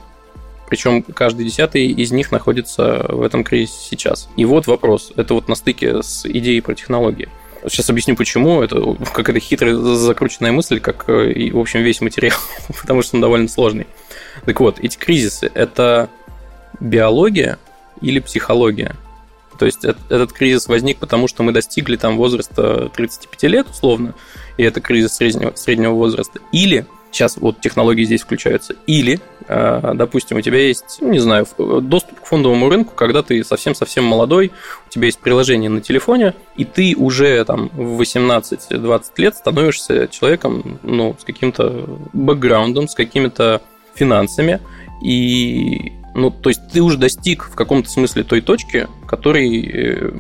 Причем 0.69 1.03
каждый 1.03 1.47
десятый 1.47 1.87
из 1.87 2.13
них 2.13 2.31
находится 2.31 3.07
в 3.09 3.23
этом 3.23 3.45
кризисе 3.45 3.79
сейчас. 3.91 4.29
И 4.37 4.45
вот 4.45 4.67
вопрос. 4.67 5.13
Это 5.17 5.35
вот 5.35 5.49
на 5.49 5.55
стыке 5.55 6.03
с 6.03 6.27
идеей 6.27 6.61
про 6.61 6.75
технологии. 6.75 7.29
Сейчас 7.63 7.91
объясню, 7.91 8.17
почему. 8.17 8.63
Это 8.63 8.81
какая-то 9.13 9.41
хитрая 9.41 9.75
закрученная 9.75 10.53
мысль, 10.53 10.79
как 10.79 11.09
э, 11.09 11.33
и, 11.33 11.51
в 11.51 11.59
общем, 11.59 11.81
весь 11.81 12.01
материал, 12.01 12.39
потому 12.81 13.03
что 13.03 13.17
он 13.17 13.23
довольно 13.23 13.49
сложный. 13.49 13.87
Так 14.45 14.61
вот, 14.61 14.79
эти 14.79 14.97
кризисы– 14.97 15.51
это 15.55 16.09
биология 16.81 17.59
или 18.01 18.21
психология? 18.21 18.95
То 19.59 19.67
есть 19.67 19.85
этот 19.85 20.33
кризис 20.33 20.69
возник 20.69 20.99
потому, 20.99 21.27
что 21.27 21.43
мы 21.43 21.51
достигли 21.51 21.97
там 21.97 22.17
возраста 22.17 22.91
35 22.95 23.43
лет, 23.45 23.69
условно, 23.69 24.15
и 24.57 24.63
это 24.63 24.81
кризис 24.81 25.17
среднего, 25.17 25.53
среднего 25.57 25.95
возраста. 25.95 26.39
Или 26.53 26.87
Сейчас 27.11 27.37
вот 27.37 27.61
технологии 27.61 28.05
здесь 28.05 28.23
включаются. 28.23 28.75
Или, 28.87 29.21
э, 29.47 29.93
допустим, 29.95 30.37
у 30.37 30.41
тебя 30.41 30.59
есть, 30.59 30.99
ну, 31.01 31.11
не 31.11 31.19
знаю, 31.19 31.47
доступ 31.83 32.21
к 32.21 32.27
фондовому 32.27 32.69
рынку, 32.69 32.95
когда 32.95 33.23
ты 33.23 33.43
совсем-совсем 33.45 34.05
молодой, 34.05 34.53
у 34.87 34.91
тебя 34.91 35.07
есть 35.07 35.19
приложение 35.19 35.71
на 35.71 35.81
телефоне, 35.81 36.35
и 36.57 36.65
ты 36.65 36.95
уже 36.97 37.45
там 37.45 37.71
в 37.73 38.01
18-20 38.01 39.03
лет 39.17 39.37
становишься 39.37 40.09
человеком, 40.09 40.79
ну, 40.83 41.17
с 41.19 41.25
каким-то 41.25 41.87
бэкграундом, 42.13 42.89
с 42.89 42.95
какими-то 42.95 43.63
финансами, 43.95 44.61
и 45.03 45.93
ну, 46.15 46.31
то 46.31 46.51
есть 46.51 46.69
ты 46.73 46.81
уже 46.81 46.99
достиг 46.99 47.45
в 47.45 47.55
каком-то 47.55 47.89
смысле 47.89 48.25
той 48.25 48.41
точки, 48.41 48.89
которой 49.07 49.71
э, 49.73 50.11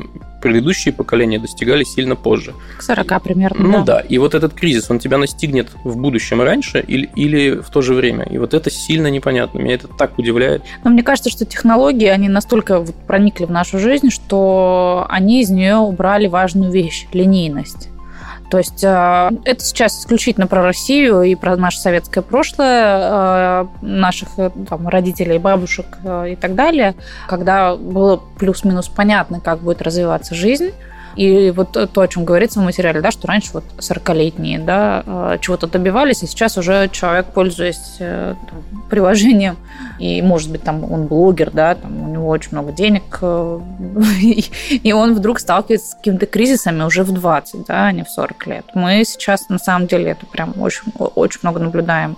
предыдущие 0.41 0.93
поколения 0.95 1.39
достигали 1.39 1.85
сильно 1.85 2.17
позже. 2.17 2.55
К 2.79 2.83
40 2.83 3.23
примерно. 3.23 3.65
Ну 3.65 3.85
да. 3.85 3.97
да. 3.97 4.01
И 4.01 4.19
вот 4.19 4.35
этот 4.35 4.55
кризис, 4.55 4.91
он 4.91 4.99
тебя 4.99 5.19
настигнет 5.19 5.69
в 5.85 5.97
будущем 5.97 6.43
раньше 6.43 6.81
или, 6.81 7.09
или 7.15 7.57
в 7.57 7.71
то 7.71 7.83
же 7.83 7.95
время. 7.95 8.25
И 8.25 8.39
вот 8.39 8.55
это 8.55 8.71
сильно 8.71 9.09
непонятно. 9.09 9.59
Меня 9.59 9.75
это 9.75 9.89
так 9.89 10.19
удивляет. 10.19 10.63
Но 10.85 10.91
мне 10.91 11.03
кажется, 11.03 11.31
что 11.31 11.45
технологии, 11.45 12.09
они 12.09 12.29
настолько 12.29 12.81
вот 12.81 12.95
проникли 13.07 13.45
в 13.45 13.51
нашу 13.51 13.79
жизнь, 13.79 14.11
что 14.11 15.07
они 15.09 15.43
из 15.43 15.51
нее 15.51 15.77
убрали 15.77 16.27
важную 16.27 16.71
вещь– 16.71 17.07
линейность. 17.13 17.89
То 18.51 18.59
есть 18.59 18.83
э, 18.83 19.31
это 19.45 19.63
сейчас 19.63 20.01
исключительно 20.01 20.47
про 20.47 20.63
Россию 20.63 21.23
и 21.23 21.35
про 21.35 21.57
наше 21.57 21.79
советское 21.79 22.23
прошлое, 22.23 22.99
э, 23.01 23.67
наших 23.83 24.29
э, 24.39 24.51
там, 24.69 24.89
родителей, 24.89 25.39
бабушек 25.39 25.87
и 26.27 26.37
так 26.37 26.55
далее, 26.55 26.95
когда 27.29 27.77
было 27.77 28.21
плюс-минус 28.39 28.89
понятно, 28.89 29.41
как 29.41 29.61
будет 29.61 29.83
развиваться 29.83 30.35
жизнь. 30.35 30.73
И 31.19 31.51
вот 31.51 31.73
то, 31.73 32.01
о 32.01 32.07
чем 32.07 32.25
говорится 32.25 32.61
в 32.61 32.63
материале, 32.63 33.01
да, 33.01 33.11
что 33.11 33.27
раньше 33.27 33.51
вот 33.55 33.65
40-летние 33.79 34.61
да, 34.61 35.03
э, 35.05 35.39
чего-то 35.41 35.67
добивались, 35.67 36.23
и 36.23 36.29
сейчас 36.29 36.57
уже 36.57 36.89
человек, 36.93 37.27
пользуясь 37.35 37.97
э, 37.99 38.37
там, 38.49 38.85
приложением, 38.89 39.57
и, 39.99 40.23
может 40.23 40.49
быть, 40.53 40.63
там 40.63 40.85
он 40.91 41.09
блогер, 41.09 41.51
да, 41.51 41.75
там 41.75 42.09
у 42.09 42.13
него 42.13 42.29
очень 42.29 42.51
много 42.53 42.71
денег, 42.71 43.19
э, 43.21 43.61
и 44.21 44.93
он 44.93 45.15
вдруг 45.17 45.41
сталкивается 45.41 45.91
с 45.91 45.95
какими-то 45.95 46.27
кризисами 46.27 46.85
уже 46.85 47.03
в 47.03 47.11
20, 47.11 47.67
да, 47.67 47.87
а 47.87 47.93
не 47.93 48.05
в 48.05 48.09
40 48.09 48.47
лет. 48.47 48.65
Мы 48.75 49.03
сейчас, 49.05 49.49
на 49.49 49.59
самом 49.59 49.89
деле, 49.89 50.13
это 50.13 50.25
прям 50.25 50.55
очень, 50.61 50.93
очень 51.17 51.41
много 51.43 51.59
наблюдаем 51.59 52.17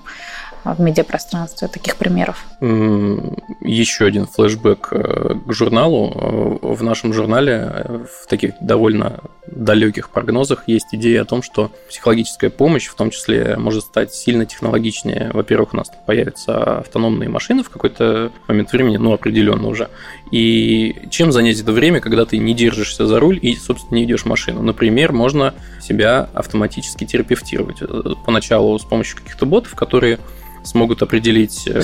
в 0.65 0.81
медиапространстве 0.81 1.69
таких 1.69 1.97
примеров. 1.97 2.45
Еще 2.61 4.05
один 4.05 4.27
флешбэк 4.27 4.89
э, 4.93 5.35
к 5.47 5.53
журналу. 5.53 6.59
Э, 6.63 6.75
в 6.75 6.83
нашем 6.83 7.13
журнале 7.13 7.71
э, 7.73 8.05
в 8.05 8.27
таких 8.27 8.53
довольно 8.61 9.21
далеких 9.47 10.11
прогнозах 10.11 10.65
есть 10.67 10.89
идея 10.93 11.23
о 11.23 11.25
том, 11.25 11.43
что 11.43 11.71
психологическая 11.89 12.51
помощь 12.51 12.87
в 12.87 12.95
том 12.95 13.11
числе 13.11 13.57
может 13.57 13.85
стать 13.85 14.13
сильно 14.13 14.47
технологичнее. 14.47 15.31
Во-первых, 15.33 15.75
у 15.75 15.77
нас 15.77 15.91
появятся 16.07 16.81
автономные 16.81 17.29
машины 17.29 17.63
в 17.63 17.71
какой-то 17.71 18.31
момент 18.47 18.73
времени, 18.73 18.97
ну, 18.97 19.13
определенно 19.13 19.69
уже. 19.69 19.89
И 20.31 20.95
чем 21.11 21.33
занять 21.33 21.61
это 21.61 21.73
время, 21.73 22.01
когда 22.01 22.25
ты 22.25 22.39
не 22.39 22.55
держишься 22.55 23.07
за 23.07 23.19
руль 23.19 23.39
и, 23.41 23.57
собственно, 23.57 23.99
не 23.99 24.05
идешь 24.05 24.25
машину? 24.25 24.63
Например, 24.63 25.13
можно 25.13 25.55
себя 25.81 26.29
автоматически 26.35 27.05
терапевтировать. 27.05 27.79
Поначалу 28.25 28.79
с 28.79 28.85
помощью 28.85 29.19
каких-то 29.19 29.47
ботов, 29.47 29.75
которые 29.75 30.19
смогут 30.63 31.03
определить 31.03 31.67
э, 31.67 31.81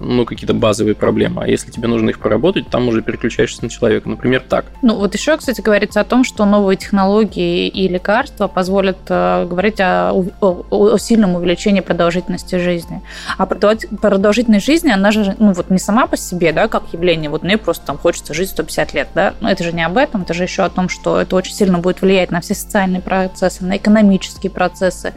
ну, 0.00 0.24
какие-то 0.24 0.54
базовые 0.54 0.94
проблемы. 0.94 1.42
А 1.44 1.48
если 1.48 1.70
тебе 1.70 1.88
нужно 1.88 2.10
их 2.10 2.18
проработать, 2.18 2.68
там 2.68 2.88
уже 2.88 3.02
переключаешься 3.02 3.62
на 3.62 3.70
человека. 3.70 4.08
Например, 4.08 4.42
так. 4.46 4.66
Ну, 4.82 4.96
вот 4.96 5.14
еще, 5.14 5.36
кстати, 5.36 5.60
говорится 5.60 6.00
о 6.00 6.04
том, 6.04 6.24
что 6.24 6.44
новые 6.44 6.76
технологии 6.76 7.68
и 7.68 7.88
лекарства 7.88 8.48
позволят 8.48 8.98
э, 9.08 9.46
говорить 9.48 9.80
о, 9.80 10.12
о, 10.40 10.64
о 10.70 10.98
сильном 10.98 11.34
увеличении 11.34 11.80
продолжительности 11.80 12.56
жизни. 12.56 13.02
А 13.38 13.46
продолжительность 13.46 14.66
жизни, 14.66 14.90
она 14.90 15.10
же, 15.10 15.36
ну, 15.38 15.52
вот 15.52 15.70
не 15.70 15.78
сама 15.78 16.06
по 16.06 16.16
себе, 16.16 16.52
да, 16.52 16.68
как 16.68 16.84
явление, 16.92 17.30
вот 17.30 17.42
мне 17.42 17.58
просто 17.58 17.86
там 17.86 17.98
хочется 17.98 18.34
жить 18.34 18.50
150 18.50 18.94
лет, 18.94 19.08
да, 19.14 19.34
но 19.40 19.50
это 19.50 19.64
же 19.64 19.72
не 19.72 19.84
об 19.84 19.96
этом, 19.96 20.22
это 20.22 20.34
же 20.34 20.42
еще 20.42 20.62
о 20.62 20.70
том, 20.70 20.88
что 20.88 21.20
это 21.20 21.36
очень 21.36 21.54
сильно 21.54 21.78
будет 21.78 22.02
влиять 22.02 22.30
на 22.30 22.40
все 22.40 22.54
социальные 22.54 23.02
процессы, 23.02 23.64
на 23.64 23.76
экономические 23.76 24.50
процессы, 24.50 25.14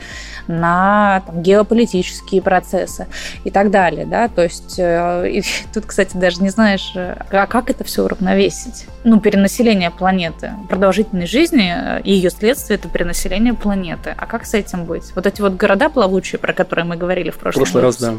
на 0.47 1.23
там, 1.25 1.41
геополитические 1.41 2.26
процессы 2.41 3.07
и 3.43 3.51
так 3.51 3.71
далее. 3.71 4.05
Да? 4.05 4.27
То 4.27 4.43
есть 4.43 4.75
э, 4.77 5.29
и 5.29 5.43
тут, 5.73 5.85
кстати, 5.85 6.15
даже 6.15 6.41
не 6.41 6.49
знаешь, 6.49 6.91
э, 6.95 7.15
а 7.31 7.47
как 7.47 7.69
это 7.69 7.83
все 7.83 8.03
уравновесить. 8.03 8.85
Ну, 9.03 9.19
перенаселение 9.19 9.91
планеты. 9.91 10.51
Продолжительность 10.69 11.31
жизни 11.31 11.73
э, 11.75 12.01
и 12.01 12.13
ее 12.13 12.29
следствие– 12.29 12.77
это 12.79 12.89
перенаселение 12.89 13.53
планеты. 13.53 14.13
А 14.17 14.25
как 14.25 14.45
с 14.45 14.53
этим 14.53 14.85
быть? 14.85 15.11
Вот 15.15 15.25
эти 15.25 15.41
вот 15.41 15.53
города 15.53 15.89
плавучие, 15.89 16.39
про 16.39 16.53
которые 16.53 16.85
мы 16.85 16.97
говорили 16.97 17.29
в 17.29 17.37
прошлом 17.37 17.63
прошлый 17.63 17.83
раз, 17.83 17.97
да. 17.97 18.13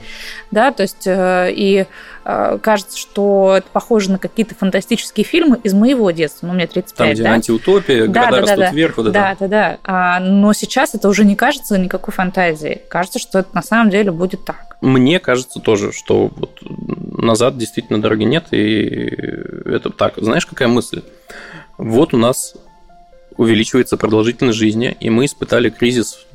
Да, 0.50 0.72
то 0.72 0.82
есть 0.82 1.04
и 1.06 1.86
кажется, 2.24 2.98
что 2.98 3.54
это 3.56 3.66
похоже 3.72 4.12
на 4.12 4.18
какие-то 4.18 4.54
фантастические 4.54 5.24
фильмы 5.24 5.58
из 5.62 5.72
моего 5.72 6.10
детства. 6.10 6.46
Ну, 6.46 6.52
мне 6.52 6.66
35, 6.66 6.96
Там, 6.96 7.14
где 7.14 7.22
да? 7.22 7.32
антиутопия, 7.32 8.06
да, 8.06 8.26
города 8.26 8.30
да, 8.30 8.40
растут 8.42 8.58
да, 8.58 8.70
вверх. 8.70 8.96
Вот 8.98 9.12
да, 9.12 9.32
это. 9.32 9.48
да, 9.48 9.48
да. 9.48 9.78
А, 9.84 10.20
но 10.20 10.52
сейчас 10.52 10.94
это 10.94 11.08
уже 11.08 11.24
не 11.24 11.36
кажется 11.36 11.78
никакой 11.78 12.12
фантазией. 12.12 12.82
Кажется, 12.88 13.18
что 13.18 13.40
это 13.40 13.48
на 13.54 13.62
самом 13.62 13.90
деле 13.90 13.97
будет 14.12 14.44
так. 14.44 14.76
Мне 14.80 15.18
кажется 15.18 15.60
тоже, 15.60 15.92
что 15.92 16.30
вот 16.34 16.60
назад 16.62 17.58
действительно 17.58 18.00
дороги 18.00 18.24
нет, 18.24 18.46
и 18.52 19.06
это 19.64 19.90
так. 19.90 20.14
Знаешь, 20.16 20.46
какая 20.46 20.68
мысль? 20.68 21.02
Вот 21.76 22.14
у 22.14 22.16
нас 22.16 22.54
увеличивается 23.36 23.96
продолжительность 23.96 24.58
жизни, 24.58 24.96
и 24.98 25.10
мы 25.10 25.26
испытали 25.26 25.70
кризис 25.70 26.26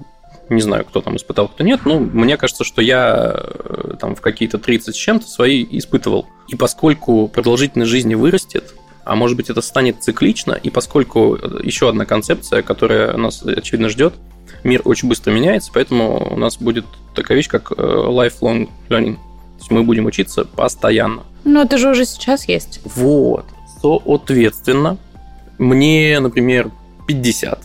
не 0.49 0.61
знаю, 0.61 0.85
кто 0.85 1.01
там 1.01 1.15
испытал, 1.15 1.47
кто 1.47 1.63
нет, 1.63 1.81
но 1.85 1.99
мне 1.99 2.37
кажется, 2.37 2.63
что 2.63 2.81
я 2.81 3.33
э, 3.33 3.95
там 3.99 4.15
в 4.15 4.21
какие-то 4.21 4.57
30 4.57 4.93
с 4.93 4.97
чем-то 4.97 5.27
свои 5.27 5.65
испытывал. 5.71 6.27
И 6.47 6.55
поскольку 6.55 7.27
продолжительность 7.27 7.89
жизни 7.89 8.15
вырастет, 8.15 8.75
а 9.03 9.15
может 9.15 9.37
быть 9.37 9.49
это 9.49 9.61
станет 9.61 10.03
циклично, 10.03 10.53
и 10.53 10.69
поскольку 10.69 11.35
э, 11.35 11.59
еще 11.63 11.89
одна 11.89 12.05
концепция, 12.05 12.61
которая 12.61 13.15
нас, 13.17 13.43
очевидно, 13.43 13.89
ждет, 13.89 14.13
мир 14.63 14.81
очень 14.85 15.09
быстро 15.09 15.31
меняется, 15.31 15.71
поэтому 15.73 16.33
у 16.33 16.37
нас 16.37 16.57
будет 16.57 16.85
такая 17.15 17.37
вещь, 17.37 17.47
как 17.47 17.71
э, 17.71 17.75
lifelong 17.75 18.69
learning. 18.89 19.15
То 19.15 19.59
есть 19.59 19.71
мы 19.71 19.83
будем 19.83 20.05
учиться 20.05 20.45
постоянно. 20.45 21.23
Ну, 21.43 21.61
это 21.61 21.77
же 21.77 21.89
уже 21.89 22.05
сейчас 22.05 22.47
есть. 22.47 22.81
Вот. 22.83 23.45
Соответственно, 23.81 24.97
мне, 25.57 26.19
например, 26.19 26.71
50. 27.07 27.59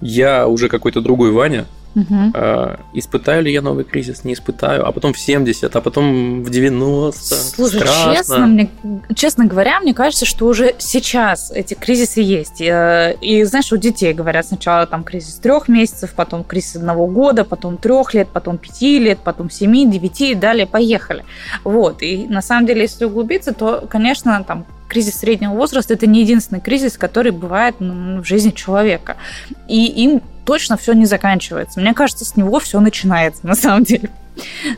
Я 0.00 0.46
уже 0.46 0.68
какой-то 0.68 1.00
другой 1.00 1.32
Ваня, 1.32 1.66
Угу. 1.98 2.78
испытаю 2.94 3.42
ли 3.42 3.52
я 3.52 3.62
новый 3.62 3.84
кризис? 3.84 4.24
Не 4.24 4.34
испытаю. 4.34 4.86
А 4.86 4.92
потом 4.92 5.12
в 5.12 5.18
70, 5.18 5.74
а 5.74 5.80
потом 5.80 6.42
в 6.42 6.50
90. 6.50 7.34
Слушай, 7.34 7.80
Страшно. 7.80 8.14
честно, 8.14 8.46
мне, 8.46 8.70
честно 9.14 9.46
говоря, 9.46 9.80
мне 9.80 9.94
кажется, 9.94 10.26
что 10.26 10.46
уже 10.46 10.74
сейчас 10.78 11.50
эти 11.50 11.74
кризисы 11.74 12.20
есть. 12.20 12.60
И, 12.60 12.68
э, 12.70 13.14
и 13.20 13.42
знаешь, 13.44 13.72
у 13.72 13.76
детей 13.76 14.12
говорят 14.12 14.46
сначала 14.46 14.86
там 14.86 15.02
кризис 15.02 15.34
трех 15.36 15.68
месяцев, 15.68 16.12
потом 16.14 16.44
кризис 16.44 16.76
одного 16.76 17.06
года, 17.06 17.44
потом 17.44 17.78
трех 17.78 18.14
лет, 18.14 18.28
потом 18.32 18.58
пяти 18.58 18.98
лет, 18.98 19.18
потом 19.24 19.50
семи, 19.50 19.86
девяти 19.86 20.32
и 20.32 20.34
далее 20.34 20.66
поехали. 20.66 21.24
Вот. 21.64 22.02
И 22.02 22.26
на 22.28 22.42
самом 22.42 22.66
деле, 22.66 22.82
если 22.82 23.06
углубиться, 23.06 23.52
то, 23.52 23.86
конечно, 23.88 24.44
там 24.46 24.66
кризис 24.88 25.18
среднего 25.18 25.52
возраста 25.52 25.94
это 25.94 26.06
не 26.06 26.22
единственный 26.22 26.60
кризис, 26.60 26.96
который 26.96 27.30
бывает 27.30 27.76
в 27.78 28.24
жизни 28.24 28.50
человека. 28.50 29.16
И 29.68 29.84
им 29.84 30.22
точно 30.48 30.78
все 30.78 30.94
не 30.94 31.04
заканчивается. 31.04 31.78
Мне 31.78 31.92
кажется, 31.92 32.24
с 32.24 32.34
него 32.34 32.58
все 32.58 32.80
начинается 32.80 33.46
на 33.46 33.54
самом 33.54 33.84
деле. 33.84 34.08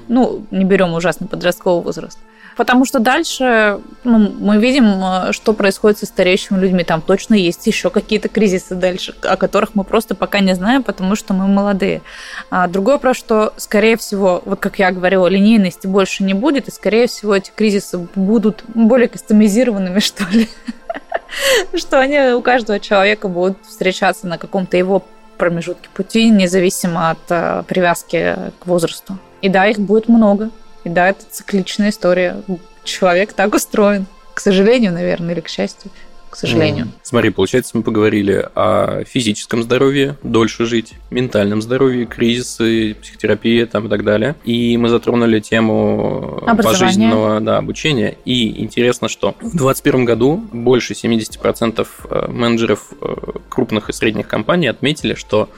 Ну, 0.09 0.45
не 0.51 0.65
берем 0.65 0.95
ужасный 0.95 1.29
подростковый 1.29 1.85
возраст. 1.85 2.19
Потому 2.57 2.85
что 2.85 2.99
дальше 2.99 3.79
ну, 4.03 4.19
мы 4.19 4.59
видим, 4.59 5.01
э, 5.01 5.33
что 5.33 5.53
происходит 5.53 5.99
со 5.99 6.07
стареющими 6.07 6.59
людьми. 6.59 6.83
Там 6.83 7.01
точно 7.03 7.35
есть 7.35 7.65
еще 7.69 7.89
какие-то 7.89 8.29
кризисы 8.29 8.75
дальше, 8.75 9.15
о 9.23 9.37
которых 9.37 9.77
мы 9.77 9.85
просто 9.85 10.17
пока 10.17 10.41
не 10.41 10.57
знаем, 10.57 10.83
потому 10.83 11.15
что 11.15 11.35
мы 11.35 11.47
молодые. 11.47 12.03
А 12.51 12.67
другой 12.67 12.95
вопрос, 12.95 13.17
что, 13.17 13.55
скорее 13.57 13.97
всего, 13.97 14.43
вот 14.45 14.59
как 14.59 14.81
я 14.81 14.91
говорила, 14.91 15.29
линейности 15.29 15.87
больше 15.87 16.25
не 16.25 16.35
будет, 16.35 16.67
и, 16.67 16.73
скорее 16.73 17.07
всего, 17.07 17.37
эти 17.37 17.53
кризисы 17.55 18.09
будут 18.17 18.65
более 18.75 19.07
кастомизированными, 19.07 20.01
что 20.01 20.25
ли. 20.25 20.49
Что 21.75 22.01
они 22.01 22.33
у 22.33 22.43
каждого 22.43 22.81
человека 22.81 23.29
будут 23.29 23.59
встречаться 23.65 24.27
на 24.27 24.37
каком-то 24.37 24.77
его 24.77 25.05
промежутке 25.41 25.89
пути, 25.95 26.29
независимо 26.29 27.11
от 27.11 27.19
э, 27.31 27.65
привязки 27.67 28.37
к 28.59 28.67
возрасту. 28.67 29.19
И 29.41 29.49
да, 29.49 29.67
их 29.67 29.79
будет 29.81 30.07
много. 30.07 30.51
И 30.85 30.91
да, 30.91 31.09
это 31.09 31.25
цикличная 31.31 31.89
история. 31.89 32.37
Человек 32.85 33.33
так 33.33 33.55
устроен. 33.55 34.07
К 34.35 34.41
сожалению, 34.41 34.93
наверное, 34.93 35.33
или 35.33 35.41
к 35.41 35.49
счастью 35.49 35.91
к 36.31 36.37
сожалению. 36.37 36.89
Смотри, 37.03 37.31
получается, 37.31 37.77
мы 37.77 37.83
поговорили 37.83 38.49
о 38.55 39.03
физическом 39.05 39.63
здоровье, 39.63 40.17
дольше 40.23 40.65
жить, 40.65 40.95
ментальном 41.11 41.61
здоровье, 41.61 42.07
кризисы, 42.07 42.97
психотерапия 43.03 43.67
там 43.67 43.87
и 43.87 43.91
так 43.91 44.05
далее. 44.05 44.37
И 44.45 44.77
мы 44.77 44.89
затронули 44.89 45.41
тему 45.41 46.43
пожизненного 46.47 47.41
да, 47.41 47.59
обучения. 47.59 48.17
И 48.25 48.63
интересно, 48.63 49.09
что 49.09 49.33
в 49.41 49.57
2021 49.57 50.05
году 50.05 50.37
больше 50.53 50.95
70% 50.95 51.87
э, 52.11 52.29
менеджеров 52.29 52.93
э, 53.01 53.15
крупных 53.49 53.91
и 53.91 53.93
средних 53.93 54.29
компаний 54.29 54.69
отметили, 54.69 55.15
что 55.15 55.49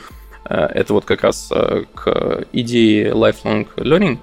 э, 0.44 0.54
это 0.54 0.94
вот 0.94 1.04
как 1.04 1.22
раз 1.22 1.50
к 1.94 2.46
идее 2.52 3.10
lifelong 3.10 3.68
learning, 3.76 4.18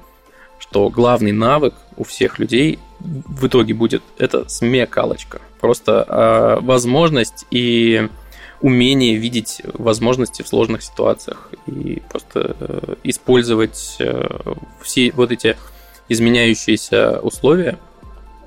что 0.57 0.89
главный 0.89 1.31
навык 1.31 1.75
у 1.95 2.03
всех 2.03 2.39
людей 2.39 2.79
в 2.99 3.47
итоге 3.47 3.73
будет. 3.73 4.03
Это 4.17 4.47
смекалочка. 4.49 5.41
Просто 5.59 6.05
э, 6.07 6.63
возможность 6.65 7.45
и 7.51 8.09
умение 8.61 9.15
видеть 9.15 9.61
возможности 9.73 10.41
в 10.41 10.47
сложных 10.47 10.83
ситуациях. 10.83 11.49
И 11.67 12.01
просто 12.09 12.55
э, 12.59 12.95
использовать 13.03 13.95
э, 13.99 14.53
все 14.81 15.11
вот 15.11 15.31
эти 15.31 15.57
изменяющиеся 16.09 17.19
условия, 17.19 17.77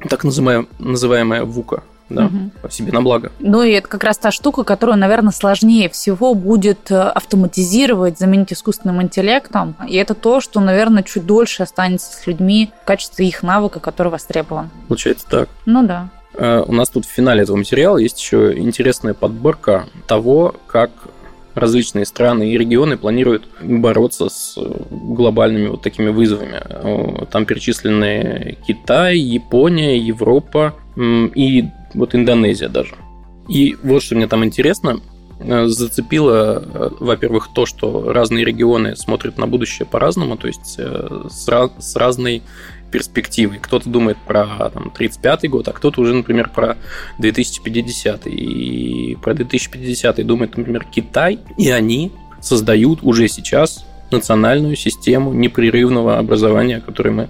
так 0.09 0.25
называемая, 0.25 0.67
называемая 0.79 1.45
ВУКа, 1.45 1.85
да, 2.12 2.27
угу. 2.27 2.70
себе 2.70 2.92
на 2.92 3.03
благо. 3.03 3.33
Ну 3.40 3.62
и 3.62 3.72
это 3.72 3.88
как 3.88 4.05
раз 4.05 4.18
та 4.18 4.31
штука, 4.31 4.64
которую, 4.64 4.98
наверное, 4.98 5.33
сложнее 5.33 5.88
всего 5.88 6.35
будет 6.35 6.90
э, 6.90 7.01
автоматизировать, 7.01 8.18
заменить 8.18 8.53
искусственным 8.53 9.03
интеллектом. 9.03 9.77
И 9.88 9.96
это 9.96 10.14
то, 10.14 10.40
что, 10.40 10.61
наверное, 10.61 11.03
чуть 11.03 11.27
дольше 11.27 11.62
останется 11.62 12.12
с 12.16 12.27
людьми 12.27 12.70
в 12.83 12.87
качестве 12.87 13.27
их 13.27 13.42
навыка, 13.42 13.81
который 13.81 14.09
востребован. 14.09 14.70
Получается 14.88 15.27
так. 15.29 15.48
Ну 15.66 15.87
да. 15.87 16.11
Э, 16.35 16.62
у 16.66 16.72
нас 16.72 16.88
тут 16.90 17.07
в 17.07 17.11
финале 17.11 17.42
этого 17.42 17.57
материала 17.57 17.98
есть 17.98 18.20
еще 18.20 18.57
интересная 18.57 19.14
подборка 19.14 19.87
того, 20.07 20.55
как 20.66 20.90
различные 21.55 22.07
страны 22.07 22.51
и 22.51 22.59
регионы 22.59 22.96
планируют 22.96 23.46
бороться 23.61 24.29
с 24.29 24.57
глобальными 24.90 25.68
вот 25.68 25.83
такими 25.83 26.09
вызовами. 26.09 27.27
Там 27.27 27.44
перечислены 27.44 28.57
Китай, 28.66 29.18
Япония, 29.18 29.98
Европа 29.98 30.75
и 30.96 31.68
вот 31.94 32.14
Индонезия 32.14 32.68
даже. 32.68 32.94
И 33.48 33.76
вот 33.83 34.02
что 34.02 34.14
мне 34.14 34.26
там 34.26 34.44
интересно, 34.44 35.00
э, 35.40 35.66
зацепило, 35.66 36.62
э, 36.64 36.90
во-первых, 37.00 37.48
то, 37.55 37.66
что 37.66 38.12
разные 38.12 38.44
регионы 38.44 38.96
смотрят 38.96 39.38
на 39.38 39.46
будущее 39.46 39.87
по-разному, 39.87 40.37
то 40.37 40.46
есть 40.46 40.76
э, 40.78 41.26
с, 41.28 41.70
с 41.78 41.96
разной 41.96 42.42
перспективой. 42.92 43.59
Кто-то 43.59 43.88
думает 43.88 44.18
про 44.26 44.70
там, 44.70 44.90
35 44.90 45.50
год, 45.50 45.68
а 45.68 45.72
кто-то 45.72 46.00
уже, 46.00 46.14
например, 46.14 46.50
про 46.50 46.76
2050. 47.18 48.26
И 48.26 49.18
про 49.20 49.35
2050 49.35 50.24
думает, 50.24 50.57
например, 50.57 50.85
Китай, 50.85 51.40
и 51.57 51.70
они 51.70 52.12
создают 52.40 53.02
уже 53.02 53.26
сейчас 53.28 53.85
национальную 54.11 54.76
систему 54.76 55.33
непрерывного 55.33 56.18
образования, 56.18 56.76
о 56.76 56.81
которой 56.81 57.09
мы, 57.09 57.28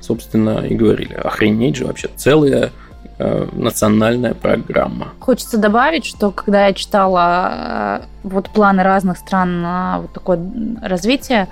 собственно, 0.00 0.66
и 0.66 0.74
говорили. 0.74 1.14
Охренеть 1.14 1.76
же 1.76 1.86
вообще 1.86 2.10
целая 2.16 2.72
э, 3.18 3.46
национальная 3.52 4.34
программа. 4.34 5.08
Хочется 5.20 5.58
добавить, 5.58 6.04
что 6.04 6.30
когда 6.30 6.66
я 6.66 6.72
читала 6.72 7.50
э, 7.52 8.00
вот 8.22 8.50
планы 8.50 8.82
разных 8.82 9.18
стран 9.18 9.62
на 9.62 9.98
вот 10.00 10.12
такое 10.12 10.38
развитие, 10.82 11.48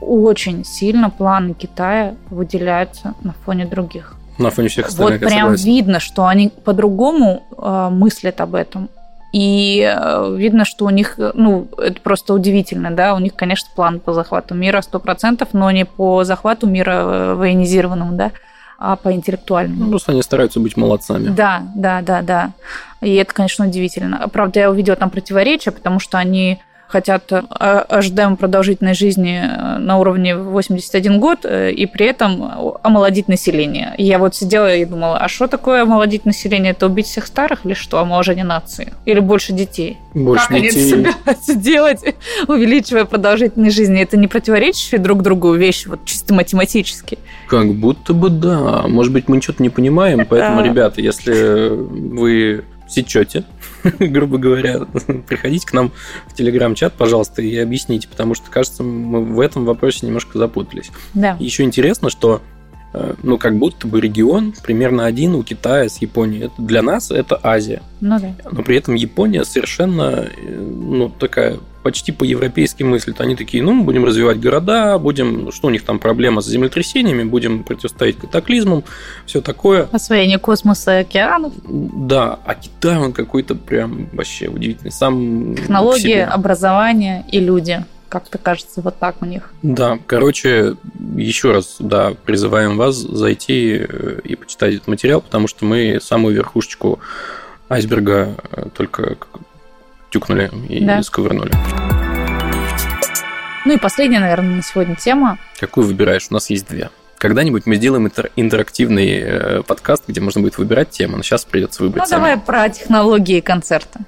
очень 0.00 0.64
сильно 0.64 1.10
планы 1.10 1.54
Китая 1.54 2.14
выделяются 2.30 3.14
на 3.22 3.32
фоне 3.44 3.66
других. 3.66 4.14
На 4.38 4.50
фоне 4.50 4.68
всех 4.68 4.88
остальных. 4.88 5.20
Вот 5.20 5.30
прям 5.30 5.54
видно, 5.54 6.00
что 6.00 6.26
они 6.26 6.48
по-другому 6.48 7.42
э, 7.56 7.88
мыслят 7.90 8.40
об 8.40 8.54
этом. 8.54 8.88
И 9.32 9.80
э, 9.82 10.34
видно, 10.36 10.64
что 10.64 10.86
у 10.86 10.90
них, 10.90 11.18
ну, 11.34 11.68
это 11.78 12.00
просто 12.00 12.34
удивительно, 12.34 12.90
да, 12.90 13.14
у 13.14 13.18
них, 13.18 13.34
конечно, 13.34 13.68
план 13.74 14.00
по 14.00 14.12
захвату 14.12 14.54
мира 14.54 14.80
100%, 14.80 15.48
но 15.52 15.70
не 15.70 15.84
по 15.84 16.24
захвату 16.24 16.66
мира 16.66 17.34
военизированному, 17.34 18.12
да, 18.12 18.32
а 18.78 18.96
по 18.96 19.12
интеллектуальному. 19.12 19.84
Ну, 19.84 19.90
просто 19.90 20.12
они 20.12 20.22
стараются 20.22 20.60
быть 20.60 20.76
молодцами. 20.76 21.28
Да, 21.28 21.62
да, 21.74 22.02
да, 22.02 22.22
да. 22.22 22.52
И 23.00 23.14
это, 23.14 23.32
конечно, 23.32 23.66
удивительно. 23.66 24.28
Правда, 24.32 24.60
я 24.60 24.70
увидела 24.70 24.96
там 24.96 25.10
противоречия, 25.10 25.70
потому 25.70 25.98
что 25.98 26.18
они 26.18 26.60
хотят 26.88 27.30
э, 27.32 27.38
ожидаемой 27.38 28.36
продолжительной 28.36 28.94
жизни 28.94 29.40
э, 29.42 29.78
на 29.78 29.98
уровне 29.98 30.36
81 30.36 31.20
год 31.20 31.40
э, 31.44 31.72
и 31.72 31.86
при 31.86 32.06
этом 32.06 32.78
омолодить 32.82 33.28
население. 33.28 33.94
И 33.98 34.04
я 34.04 34.18
вот 34.18 34.34
сидела 34.34 34.74
и 34.74 34.84
думала, 34.84 35.18
а 35.18 35.28
что 35.28 35.46
такое 35.46 35.82
омолодить 35.82 36.24
население? 36.24 36.72
Это 36.72 36.86
убить 36.86 37.06
всех 37.06 37.26
старых 37.26 37.66
или 37.66 37.74
что? 37.74 37.98
Омоложение 37.98 38.44
нации? 38.44 38.92
Или 39.04 39.20
больше 39.20 39.52
детей? 39.52 39.98
Больше 40.14 40.48
как 40.48 40.60
детей. 40.60 40.80
они 40.80 40.90
собираются 40.90 41.54
делать, 41.56 42.00
увеличивая 42.46 43.04
продолжительность 43.04 43.76
жизни? 43.76 44.00
Это 44.00 44.16
не 44.16 44.28
противоречащие 44.28 45.00
друг 45.00 45.22
другу 45.22 45.52
вещи, 45.54 45.88
вот 45.88 46.04
чисто 46.04 46.34
математически? 46.34 47.18
Как 47.48 47.72
будто 47.74 48.14
бы 48.14 48.30
да. 48.30 48.84
Может 48.86 49.12
быть, 49.12 49.28
мы 49.28 49.42
что-то 49.42 49.62
не 49.62 49.70
понимаем, 49.70 50.24
поэтому, 50.28 50.62
ребята, 50.62 51.00
если 51.00 51.68
вы 51.70 52.64
сечете, 52.88 53.44
грубо 53.98 54.38
говоря, 54.38 54.80
приходите 55.26 55.66
к 55.66 55.72
нам 55.72 55.92
в 56.26 56.34
телеграм-чат, 56.34 56.94
пожалуйста, 56.94 57.42
и 57.42 57.56
объясните, 57.56 58.08
потому 58.08 58.34
что, 58.34 58.50
кажется, 58.50 58.82
мы 58.82 59.24
в 59.24 59.40
этом 59.40 59.64
вопросе 59.64 60.06
немножко 60.06 60.38
запутались. 60.38 60.90
Да. 61.14 61.36
Еще 61.38 61.62
интересно, 61.62 62.10
что 62.10 62.42
э, 62.92 63.14
ну, 63.22 63.38
как 63.38 63.56
будто 63.56 63.86
бы 63.86 64.00
регион 64.00 64.54
примерно 64.62 65.06
один 65.06 65.34
у 65.34 65.42
Китая 65.42 65.88
с 65.88 65.98
Японией. 65.98 66.50
Для 66.58 66.82
нас 66.82 67.10
это 67.10 67.38
Азия. 67.42 67.82
Ну 68.00 68.18
да. 68.18 68.34
Но 68.50 68.62
при 68.62 68.76
этом 68.76 68.94
Япония 68.94 69.44
совершенно, 69.44 70.26
э, 70.26 70.58
ну, 70.58 71.08
такая 71.08 71.58
почти 71.86 72.10
по-европейски 72.10 72.82
мыслят. 72.82 73.20
Они 73.20 73.36
такие, 73.36 73.62
ну, 73.62 73.72
мы 73.72 73.84
будем 73.84 74.04
развивать 74.04 74.40
города, 74.40 74.98
будем, 74.98 75.52
что 75.52 75.68
у 75.68 75.70
них 75.70 75.84
там 75.84 76.00
проблема 76.00 76.40
с 76.40 76.46
землетрясениями, 76.48 77.22
будем 77.22 77.62
противостоять 77.62 78.16
катаклизмам, 78.16 78.82
все 79.24 79.40
такое. 79.40 79.88
Освоение 79.92 80.40
космоса 80.40 80.98
и 80.98 81.02
океанов. 81.02 81.52
Да, 81.64 82.40
а 82.44 82.56
Китай, 82.56 82.96
он 82.96 83.12
какой-то 83.12 83.54
прям 83.54 84.08
вообще 84.12 84.48
удивительный. 84.48 84.90
Сам 84.90 85.54
Технологии, 85.54 86.18
образование 86.18 87.24
и 87.30 87.38
люди 87.38 87.84
как-то 88.08 88.36
кажется, 88.38 88.80
вот 88.80 88.98
так 88.98 89.22
у 89.22 89.24
них. 89.24 89.52
Да, 89.62 90.00
короче, 90.08 90.74
еще 91.14 91.52
раз, 91.52 91.76
да, 91.78 92.14
призываем 92.24 92.76
вас 92.76 92.96
зайти 92.96 93.86
э, 93.88 94.20
и 94.24 94.34
почитать 94.34 94.74
этот 94.74 94.88
материал, 94.88 95.20
потому 95.20 95.46
что 95.46 95.64
мы 95.64 96.00
самую 96.02 96.34
верхушечку 96.34 96.98
айсберга 97.68 98.34
э, 98.50 98.70
только 98.74 99.18
тюкнули 100.10 100.50
и 100.68 100.84
да. 100.84 101.02
сковырнули. 101.02 101.52
Ну 103.64 103.74
и 103.74 103.78
последняя, 103.78 104.20
наверное, 104.20 104.56
на 104.56 104.62
сегодня 104.62 104.94
тема. 104.94 105.38
Какую 105.58 105.86
выбираешь? 105.86 106.26
У 106.30 106.34
нас 106.34 106.50
есть 106.50 106.68
две. 106.68 106.90
Когда-нибудь 107.18 107.66
мы 107.66 107.76
сделаем 107.76 108.10
интерактивный 108.36 109.18
э, 109.18 109.62
подкаст, 109.62 110.04
где 110.06 110.20
можно 110.20 110.40
будет 110.40 110.58
выбирать 110.58 110.90
тему, 110.90 111.16
но 111.16 111.22
сейчас 111.22 111.44
придется 111.44 111.82
выбрать. 111.82 112.04
Ну, 112.04 112.16
давай 112.16 112.36
про 112.36 112.68
технологии 112.68 113.40
концерта. 113.40 114.00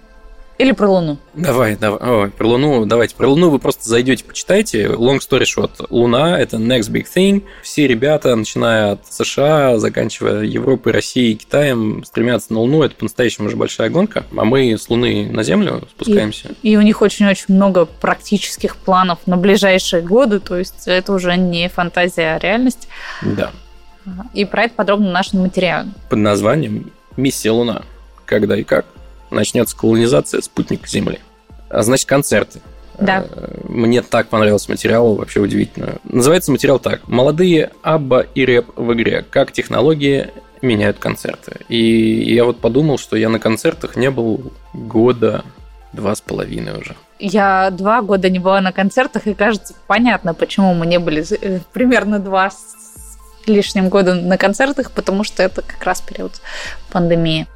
Или 0.58 0.72
про 0.72 0.88
Луну? 0.88 1.18
Давай, 1.34 1.76
давай. 1.76 2.00
Ой, 2.00 2.30
про 2.30 2.46
Луну, 2.48 2.84
давайте. 2.84 3.14
Про 3.14 3.28
Луну 3.28 3.48
вы 3.48 3.60
просто 3.60 3.88
зайдете, 3.88 4.24
почитайте. 4.24 4.86
Long 4.86 5.18
story 5.18 5.44
short. 5.44 5.86
Луна– 5.88 6.38
это 6.40 6.56
next 6.56 6.90
big 6.90 7.06
thing. 7.14 7.44
Все 7.62 7.86
ребята, 7.86 8.34
начиная 8.34 8.92
от 8.92 9.06
США, 9.06 9.78
заканчивая 9.78 10.42
Европой, 10.42 10.92
Россией, 10.92 11.36
Китаем, 11.36 12.02
стремятся 12.04 12.52
на 12.52 12.58
Луну. 12.58 12.82
Это 12.82 12.96
по-настоящему 12.96 13.46
уже 13.46 13.56
большая 13.56 13.88
гонка. 13.88 14.24
А 14.36 14.44
мы 14.44 14.76
с 14.76 14.88
Луны 14.88 15.30
на 15.30 15.44
Землю 15.44 15.86
спускаемся. 15.88 16.48
И, 16.62 16.72
и 16.72 16.76
у 16.76 16.82
них 16.82 17.02
очень-очень 17.02 17.54
много 17.54 17.86
практических 17.86 18.74
планов 18.74 19.20
на 19.26 19.36
ближайшие 19.36 20.02
годы. 20.02 20.40
То 20.40 20.58
есть 20.58 20.88
это 20.88 21.12
уже 21.12 21.36
не 21.36 21.68
фантазия, 21.68 22.34
а 22.34 22.38
реальность. 22.40 22.88
Да. 23.22 23.52
И 24.34 24.44
про 24.44 24.64
это 24.64 24.74
подробно 24.74 25.10
в 25.10 25.12
нашем 25.12 25.40
материале. 25.40 25.90
Под 26.10 26.18
названием 26.18 26.90
«Миссия 27.16 27.50
Луна. 27.50 27.82
Когда 28.24 28.56
и 28.56 28.64
как» 28.64 28.86
начнется 29.30 29.76
колонизация 29.76 30.40
спутника 30.40 30.88
Земли. 30.88 31.20
А 31.68 31.82
значит, 31.82 32.08
концерты. 32.08 32.60
Да. 32.98 33.24
Э, 33.30 33.60
мне 33.68 34.02
так 34.02 34.28
понравился 34.28 34.70
материал, 34.70 35.14
вообще 35.14 35.40
удивительно. 35.40 35.96
Называется 36.04 36.50
материал 36.50 36.78
так. 36.78 37.06
«Молодые 37.08 37.70
Абба 37.82 38.20
и 38.20 38.44
рэп 38.44 38.76
в 38.76 38.92
игре. 38.94 39.24
Как 39.28 39.52
технологии 39.52 40.30
меняют 40.62 40.98
концерты». 40.98 41.60
И 41.68 42.32
я 42.34 42.44
вот 42.44 42.58
подумал, 42.58 42.98
что 42.98 43.16
я 43.16 43.28
на 43.28 43.38
концертах 43.38 43.96
не 43.96 44.10
был 44.10 44.52
года 44.72 45.44
два 45.92 46.14
с 46.14 46.20
половиной 46.20 46.78
уже. 46.80 46.96
Я 47.18 47.70
два 47.70 48.02
года 48.02 48.30
не 48.30 48.38
была 48.38 48.60
на 48.60 48.72
концертах, 48.72 49.26
и 49.26 49.34
кажется, 49.34 49.74
понятно, 49.86 50.34
почему 50.34 50.74
мы 50.74 50.86
не 50.86 50.98
были 50.98 51.24
э, 51.40 51.60
примерно 51.72 52.18
два 52.18 52.50
с 52.50 52.76
лишним 53.46 53.88
года 53.88 54.14
на 54.14 54.36
концертах, 54.36 54.90
потому 54.92 55.24
что 55.24 55.42
это 55.42 55.62
как 55.62 55.82
раз 55.84 56.00
период 56.00 56.40
пандемии. 56.92 57.46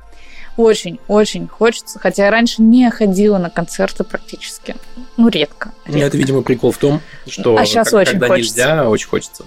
Очень-очень 0.57 1.49
хочется, 1.49 1.99
хотя 1.99 2.27
я 2.27 2.31
раньше 2.31 2.62
не 2.62 2.91
ходила 2.91 3.38
на 3.38 3.51
концерты 3.51 4.05
практически. 4.05 4.77
Ну, 5.17 5.29
редко. 5.29 5.73
редко. 5.87 6.01
Это, 6.01 6.17
видимо, 6.17 6.43
прикол 6.43 6.73
в 6.73 6.79
том, 6.79 7.01
что 7.27 7.57
а 7.57 7.65
сейчас 7.65 7.91
как, 7.91 8.01
очень 8.01 8.12
когда 8.12 8.29
хочется. 8.29 8.59
нельзя, 8.59 8.88
очень 8.88 9.09
хочется. 9.09 9.45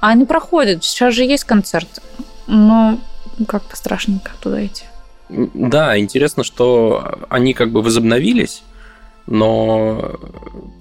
А 0.00 0.08
они 0.08 0.24
проходят. 0.24 0.84
Сейчас 0.84 1.14
же 1.14 1.24
есть 1.24 1.44
концерты. 1.44 2.00
Но 2.46 3.00
как-то 3.48 3.76
страшненько 3.76 4.30
туда 4.40 4.64
идти. 4.64 4.84
Да, 5.28 5.98
интересно, 5.98 6.44
что 6.44 7.18
они 7.28 7.54
как 7.54 7.70
бы 7.72 7.82
возобновились, 7.82 8.62
но 9.26 10.18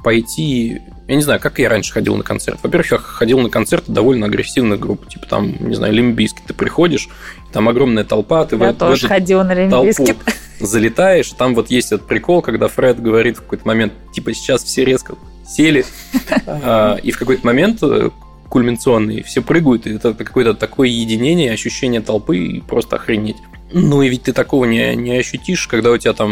пойти... 0.03 0.82
Я 1.08 1.15
не 1.15 1.21
знаю, 1.21 1.39
как 1.39 1.60
я 1.60 1.69
раньше 1.69 1.93
ходил 1.93 2.15
на 2.15 2.23
концерт. 2.23 2.60
Во-первых, 2.63 2.91
я 2.91 2.97
ходил 2.97 3.39
на 3.39 3.49
концерты 3.49 3.91
довольно 3.91 4.27
агрессивных 4.27 4.79
групп. 4.79 5.08
Типа 5.08 5.27
там, 5.27 5.56
не 5.60 5.75
знаю, 5.75 5.93
Лимбийский. 5.93 6.43
Ты 6.47 6.53
приходишь, 6.53 7.10
там 7.51 7.67
огромная 7.69 8.03
толпа, 8.03 8.45
ты 8.45 8.56
я 8.56 8.71
в, 8.71 8.75
тоже 8.75 9.01
в 9.01 9.06
эту 9.06 9.08
ходила 9.08 9.43
на 9.43 9.53
Лимбийский. 9.53 10.15
залетаешь, 10.60 11.29
там 11.32 11.56
вот 11.56 11.69
есть 11.69 11.91
этот 11.91 12.08
прикол, 12.08 12.41
когда 12.41 12.67
Фред 12.67 13.01
говорит 13.01 13.38
в 13.38 13.41
какой-то 13.41 13.67
момент, 13.67 13.93
типа, 14.13 14.34
сейчас 14.34 14.63
все 14.63 14.86
резко 14.86 15.15
сели, 15.45 15.86
а, 16.45 16.95
и 16.95 17.12
в 17.12 17.19
какой-то 17.19 17.45
момент 17.45 17.79
э, 17.84 18.10
кульминационный, 18.49 19.23
все 19.23 19.41
прыгают, 19.41 19.88
и 19.88 19.95
это 19.95 20.13
какое-то 20.13 20.53
такое 20.53 20.88
единение, 20.88 21.51
ощущение 21.51 22.01
толпы, 22.01 22.38
и 22.38 22.62
просто 22.62 22.95
охренеть. 22.95 23.38
Ну 23.71 24.03
и 24.03 24.10
ведь 24.10 24.23
ты 24.23 24.34
такого 24.34 24.65
не, 24.65 24.95
не 24.95 25.17
ощутишь, 25.17 25.67
когда 25.67 25.91
у 25.91 25.97
тебя 25.97 26.13
там 26.13 26.32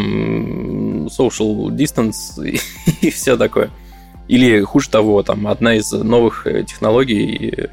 social 1.16 1.68
distance 1.68 2.42
и, 2.44 2.60
и 3.06 3.10
все 3.10 3.36
такое. 3.36 3.70
Или 4.28 4.62
хуже 4.62 4.88
того, 4.88 5.22
там 5.22 5.46
одна 5.46 5.74
из 5.74 5.92
новых 5.92 6.46
э, 6.46 6.64
технологий, 6.64 7.68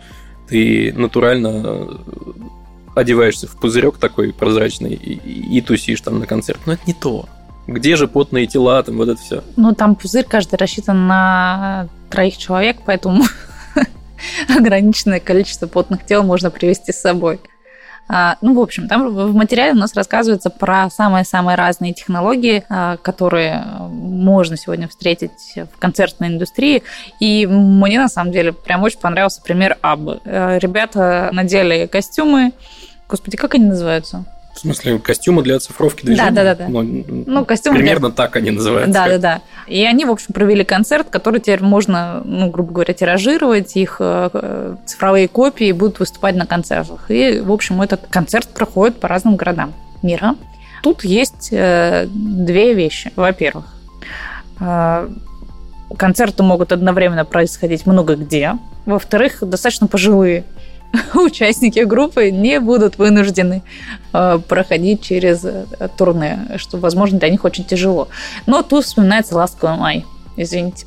ты 0.48 0.94
натурально 0.94 1.88
одеваешься 2.96 3.48
в 3.48 3.60
пузырек 3.60 3.98
такой 3.98 4.34
прозрачный 4.34 4.94
и, 4.94 5.14
и 5.58 5.62
тусишь 5.62 6.02
там 6.02 6.20
на 6.20 6.26
концерт. 6.26 6.60
Но 6.66 6.74
это 6.74 6.82
не 6.86 6.94
то. 6.94 7.28
Где 7.68 7.96
же 7.96 8.08
потные 8.08 8.48
тела, 8.48 8.82
там 8.82 8.98
вот 8.98 9.10
это 9.10 9.22
все? 9.22 9.44
Ну, 9.56 9.74
там 9.74 9.96
пузырь 9.96 10.26
каждый 10.26 10.56
рассчитан 10.56 11.08
на 11.08 11.88
троих 12.10 12.38
человек, 12.38 12.78
поэтому 12.86 13.24
ограниченное 14.50 15.20
количество 15.20 15.68
потных 15.68 16.06
тел 16.06 16.24
можно 16.24 16.50
привести 16.50 16.92
с 16.92 17.00
собой. 17.00 17.40
А, 18.12 18.38
ну, 18.42 18.56
в 18.56 18.60
общем, 18.60 18.88
там 18.88 19.14
в 19.14 19.36
материале 19.36 19.74
у 19.74 19.76
нас 19.76 19.94
рассказывается 19.94 20.50
про 20.50 20.90
самые-самые 20.90 21.56
разные 21.56 21.94
технологии, 21.94 22.64
а, 22.68 22.98
которые 22.98 23.64
можно 23.90 24.58
сегодня 24.58 24.88
встретить 24.88 25.54
в 25.56 25.80
концертной 25.80 26.30
индустрии. 26.30 26.82
И 27.20 27.46
мне, 27.46 28.00
на 28.00 28.10
самом 28.10 28.32
деле, 28.32 28.52
прям 28.52 28.82
очень 28.82 29.00
понравился 29.00 29.42
пример 29.44 29.78
Аббы. 29.82 30.20
Ребята 30.26 31.30
надели 31.32 31.86
костюмы. 31.86 32.52
Господи, 33.08 33.38
как 33.38 33.54
они 33.54 33.66
называются? 33.66 34.26
В 34.60 34.62
смысле, 34.64 35.00
костюмы 35.00 35.42
для 35.42 35.56
оцифровки 35.56 36.06
движения? 36.06 36.32
Да, 36.32 36.44
да, 36.44 36.54
да. 36.56 36.68
Ну, 36.68 36.82
Ну, 36.84 37.46
костюмы 37.46 37.78
для- 37.78 37.86
примерно 37.86 38.12
так 38.12 38.36
они 38.36 38.52
называются. 38.52 38.92
Да, 38.94 39.08
да, 39.08 39.18
да. 39.18 39.42
И 39.68 39.86
они, 39.86 40.04
в 40.04 40.12
общем, 40.12 40.34
провели 40.34 40.66
концерт, 40.66 41.08
который 41.10 41.40
теперь 41.40 41.64
можно, 41.64 42.22
ну, 42.26 42.50
грубо 42.52 42.74
говоря, 42.74 42.94
тиражировать. 42.94 43.78
Их 43.78 43.98
э, 44.02 44.76
цифровые 44.86 45.30
копии 45.30 45.72
будут 45.72 46.00
выступать 46.02 46.36
на 46.36 46.46
концертах. 46.46 47.10
И, 47.10 47.40
в 47.40 47.54
общем, 47.54 47.82
этот 47.82 48.08
концерт 48.10 48.50
проходит 48.50 49.00
по 49.00 49.08
разным 49.08 49.38
городам 49.38 49.74
мира. 50.02 50.36
Тут 50.84 51.06
есть 51.06 51.50
э, 51.54 52.08
две 52.10 52.74
вещи. 52.74 53.14
Во-первых, 53.16 53.64
э, 54.60 55.10
концерты 55.98 56.44
могут 56.44 56.74
одновременно 56.74 57.24
происходить 57.24 57.86
много 57.86 58.18
где. 58.18 58.56
Во-вторых, 58.86 59.38
достаточно 59.42 59.88
пожилые 59.88 60.44
участники 61.14 61.80
группы 61.80 62.32
не 62.32 62.60
будут 62.60 62.98
вынуждены 62.98 63.64
э, 64.14 64.40
проходить 64.48 65.02
через 65.02 65.44
э, 65.46 65.66
турне, 65.98 66.48
что, 66.58 66.78
возможно, 66.78 67.20
для 67.20 67.30
них 67.30 67.44
очень 67.46 67.64
тяжело. 67.64 68.08
Но 68.46 68.64
тут 68.64 68.86
вспоминается 68.86 69.36
«Ласковый 69.36 69.78
май». 69.78 70.06
Извините. 70.36 70.86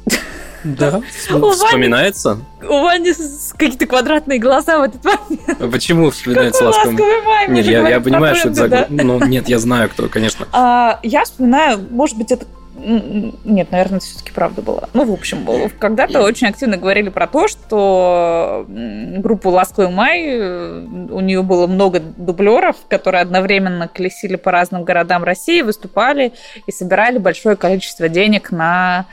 Да, 0.65 1.03
вспоминается. 1.53 2.39
У 2.63 2.83
Вани 2.83 3.13
какие-то 3.57 3.87
квадратные 3.87 4.39
глаза 4.39 4.79
в 4.79 4.83
этот 4.83 5.05
момент. 5.05 5.73
Почему 5.73 6.11
вспоминается 6.11 6.65
ласковый? 6.65 6.93
«Ласковый 6.93 7.23
май»? 7.23 7.49
Нет, 7.49 7.67
я, 7.67 8.01
понимаю, 8.01 8.37
что 8.37 8.49
это 8.49 8.57
за... 8.57 8.69
да. 8.69 8.87
Ну, 8.89 9.25
нет, 9.25 9.49
я 9.49 9.59
знаю, 9.59 9.89
кто, 9.89 10.09
конечно. 10.09 10.47
А, 10.53 11.01
я 11.03 11.25
вспоминаю, 11.25 11.85
может 11.91 12.17
быть, 12.17 12.31
это... 12.31 12.47
Нет, 12.85 13.71
наверное, 13.71 13.99
это 13.99 14.07
все-таки 14.07 14.33
правда 14.33 14.61
была. 14.61 14.89
Ну, 14.93 15.05
в 15.05 15.13
общем, 15.13 15.45
было. 15.45 15.71
когда-то 15.79 16.23
очень 16.23 16.49
активно 16.49 16.77
говорили 16.77 17.11
про 17.11 17.27
то, 17.27 17.47
что 17.47 18.67
группу 18.69 19.51
«Ласковый 19.51 19.91
май», 19.91 20.25
э, 20.27 20.85
у 21.11 21.21
нее 21.21 21.43
было 21.43 21.67
много 21.67 22.01
дублеров, 22.01 22.77
которые 22.89 23.23
одновременно 23.23 23.89
колесили 23.89 24.37
по 24.37 24.51
разным 24.51 24.85
городам 24.85 25.23
России, 25.23 25.63
выступали 25.63 26.33
и 26.67 26.73
собирали 26.73 27.19
большое 27.19 27.57
количество 27.57 28.09
денег 28.09 28.51
на 28.51 29.07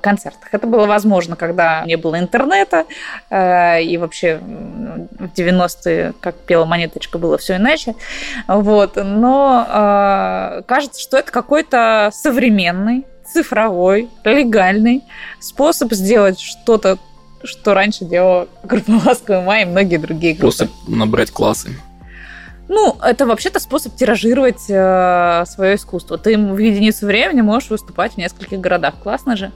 концертах. 0.00 0.48
Это 0.52 0.66
было 0.66 0.86
возможно, 0.86 1.36
когда 1.36 1.84
не 1.84 1.96
было 1.96 2.18
интернета, 2.18 2.84
э, 3.30 3.82
и 3.82 3.96
вообще 3.98 4.38
в 4.38 5.26
90-е, 5.36 6.14
как 6.20 6.36
пела 6.36 6.64
Монеточка, 6.64 7.18
было 7.18 7.38
все 7.38 7.56
иначе. 7.56 7.94
Вот. 8.46 8.96
Но 8.96 9.66
э, 9.68 10.62
кажется, 10.66 11.00
что 11.00 11.18
это 11.18 11.32
какой-то 11.32 12.10
современный, 12.12 13.04
цифровой, 13.26 14.08
легальный 14.24 15.02
способ 15.40 15.92
сделать 15.92 16.40
что-то, 16.40 16.98
что 17.42 17.74
раньше 17.74 18.04
делала 18.04 18.48
группа 18.62 19.00
«Ласковый 19.04 19.42
май» 19.42 19.62
и 19.62 19.66
многие 19.66 19.98
другие 19.98 20.34
группы. 20.34 20.54
Способ 20.54 20.70
набрать 20.88 21.30
классы. 21.30 21.70
Ну, 22.68 22.96
это 23.02 23.26
вообще-то 23.26 23.60
способ 23.60 23.94
тиражировать 23.94 24.64
э, 24.68 25.44
свое 25.46 25.76
искусство. 25.76 26.18
Ты 26.18 26.36
в 26.36 26.58
единицу 26.58 27.06
времени 27.06 27.40
можешь 27.40 27.70
выступать 27.70 28.14
в 28.14 28.16
нескольких 28.16 28.58
городах. 28.60 28.94
Классно 29.02 29.36
же? 29.36 29.52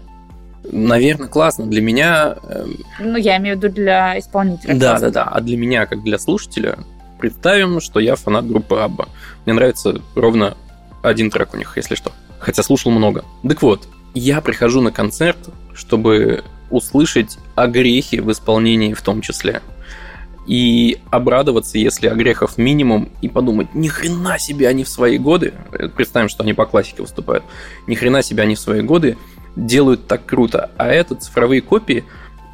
Наверное, 0.70 1.28
классно. 1.28 1.66
Для 1.66 1.80
меня... 1.82 2.36
эм, 2.48 2.76
Ну, 3.00 3.16
я 3.16 3.38
имею 3.38 3.56
в 3.58 3.62
виду 3.62 3.74
для 3.74 4.18
исполнителя. 4.18 4.74
Да, 4.74 4.90
классно. 4.90 5.10
да, 5.10 5.24
да. 5.24 5.30
А 5.30 5.40
для 5.40 5.56
меня, 5.56 5.86
как 5.86 6.02
для 6.04 6.18
слушателя, 6.18 6.78
представим, 7.18 7.80
что 7.80 7.98
я 7.98 8.14
фанат 8.14 8.46
группы 8.46 8.76
Абба. 8.76 9.08
Мне 9.44 9.54
нравится 9.54 10.00
ровно 10.14 10.56
один 11.02 11.30
трек 11.30 11.54
у 11.54 11.56
них, 11.56 11.72
если 11.76 11.94
что. 11.94 12.12
Хотя 12.38 12.62
слушал 12.62 12.92
много. 12.92 13.24
Так 13.46 13.62
вот, 13.62 13.88
я 14.14 14.40
прихожу 14.40 14.80
на 14.82 14.92
концерт, 14.92 15.38
чтобы 15.74 16.44
услышать 16.70 17.38
о 17.56 17.66
грехе 17.66 18.22
в 18.22 18.30
исполнении 18.30 18.94
в 18.94 19.02
том 19.02 19.20
числе. 19.20 19.62
И 20.50 20.98
обрадоваться, 21.10 21.78
если 21.78 22.08
о 22.08 22.14
грехов 22.16 22.58
минимум, 22.58 23.08
и 23.22 23.28
подумать, 23.28 23.72
ни 23.72 23.86
хрена 23.86 24.36
себе 24.36 24.66
они 24.66 24.82
в 24.82 24.88
свои 24.88 25.16
годы, 25.16 25.54
э, 25.70 25.86
представим, 25.86 26.28
что 26.28 26.42
они 26.42 26.54
по 26.54 26.66
классике 26.66 27.02
выступают, 27.02 27.44
ни 27.86 27.94
хрена 27.94 28.20
себе 28.24 28.42
они 28.42 28.56
в 28.56 28.58
свои 28.58 28.80
годы 28.80 29.16
делают 29.54 30.08
так 30.08 30.26
круто. 30.26 30.72
А 30.76 30.88
это 30.88 31.14
цифровые 31.14 31.62
копии, 31.62 32.04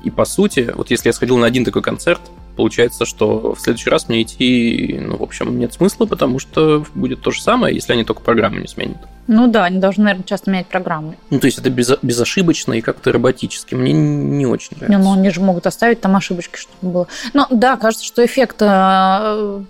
и 0.05 0.11
по 0.11 0.27
сути, 0.27 0.71
вот 0.75 0.91
если 0.91 1.09
я 1.09 1.15
сходил 1.15 1.39
на 1.39 1.47
один 1.47 1.65
такой 1.65 1.81
концерт, 1.81 2.21
получается, 2.57 3.05
что 3.05 3.55
в 3.55 3.61
следующий 3.61 3.91
раз 3.91 4.09
мне 4.09 4.23
идти, 4.23 4.99
ну, 5.01 5.17
в 5.17 5.23
общем, 5.23 5.59
нет 5.59 5.73
смысла, 5.75 6.07
потому 6.07 6.39
что 6.39 6.85
будет 6.95 7.21
то 7.21 7.31
же 7.31 7.41
самое, 7.43 7.75
если 7.75 7.93
они 7.93 8.05
только 8.05 8.23
программу 8.23 8.59
не 8.61 8.67
сменят. 8.69 8.97
Ну 9.29 9.49
да, 9.49 9.65
они 9.65 9.79
должны, 9.79 10.05
наверное, 10.05 10.25
часто 10.25 10.51
менять 10.51 10.67
программы. 10.67 11.17
Ну, 11.31 11.39
то 11.41 11.47
есть 11.47 11.59
это 11.59 11.69
безо- 11.69 11.99
безошибочно 12.03 12.73
и 12.75 12.81
как-то 12.81 13.13
роботически. 13.13 13.75
Мне 13.75 13.93
не 13.93 14.47
очень 14.47 14.77
Не, 14.77 14.87
нравится. 14.87 14.99
ну 15.09 15.13
они 15.15 15.31
же 15.31 15.41
могут 15.41 15.67
оставить 15.67 16.01
там 16.01 16.15
ошибочки, 16.17 16.57
чтобы 16.57 16.93
было. 16.93 17.07
Ну 17.35 17.45
да, 17.51 17.77
кажется, 17.77 18.05
что 18.05 18.25
эффекта 18.25 19.23
э, 19.37 19.63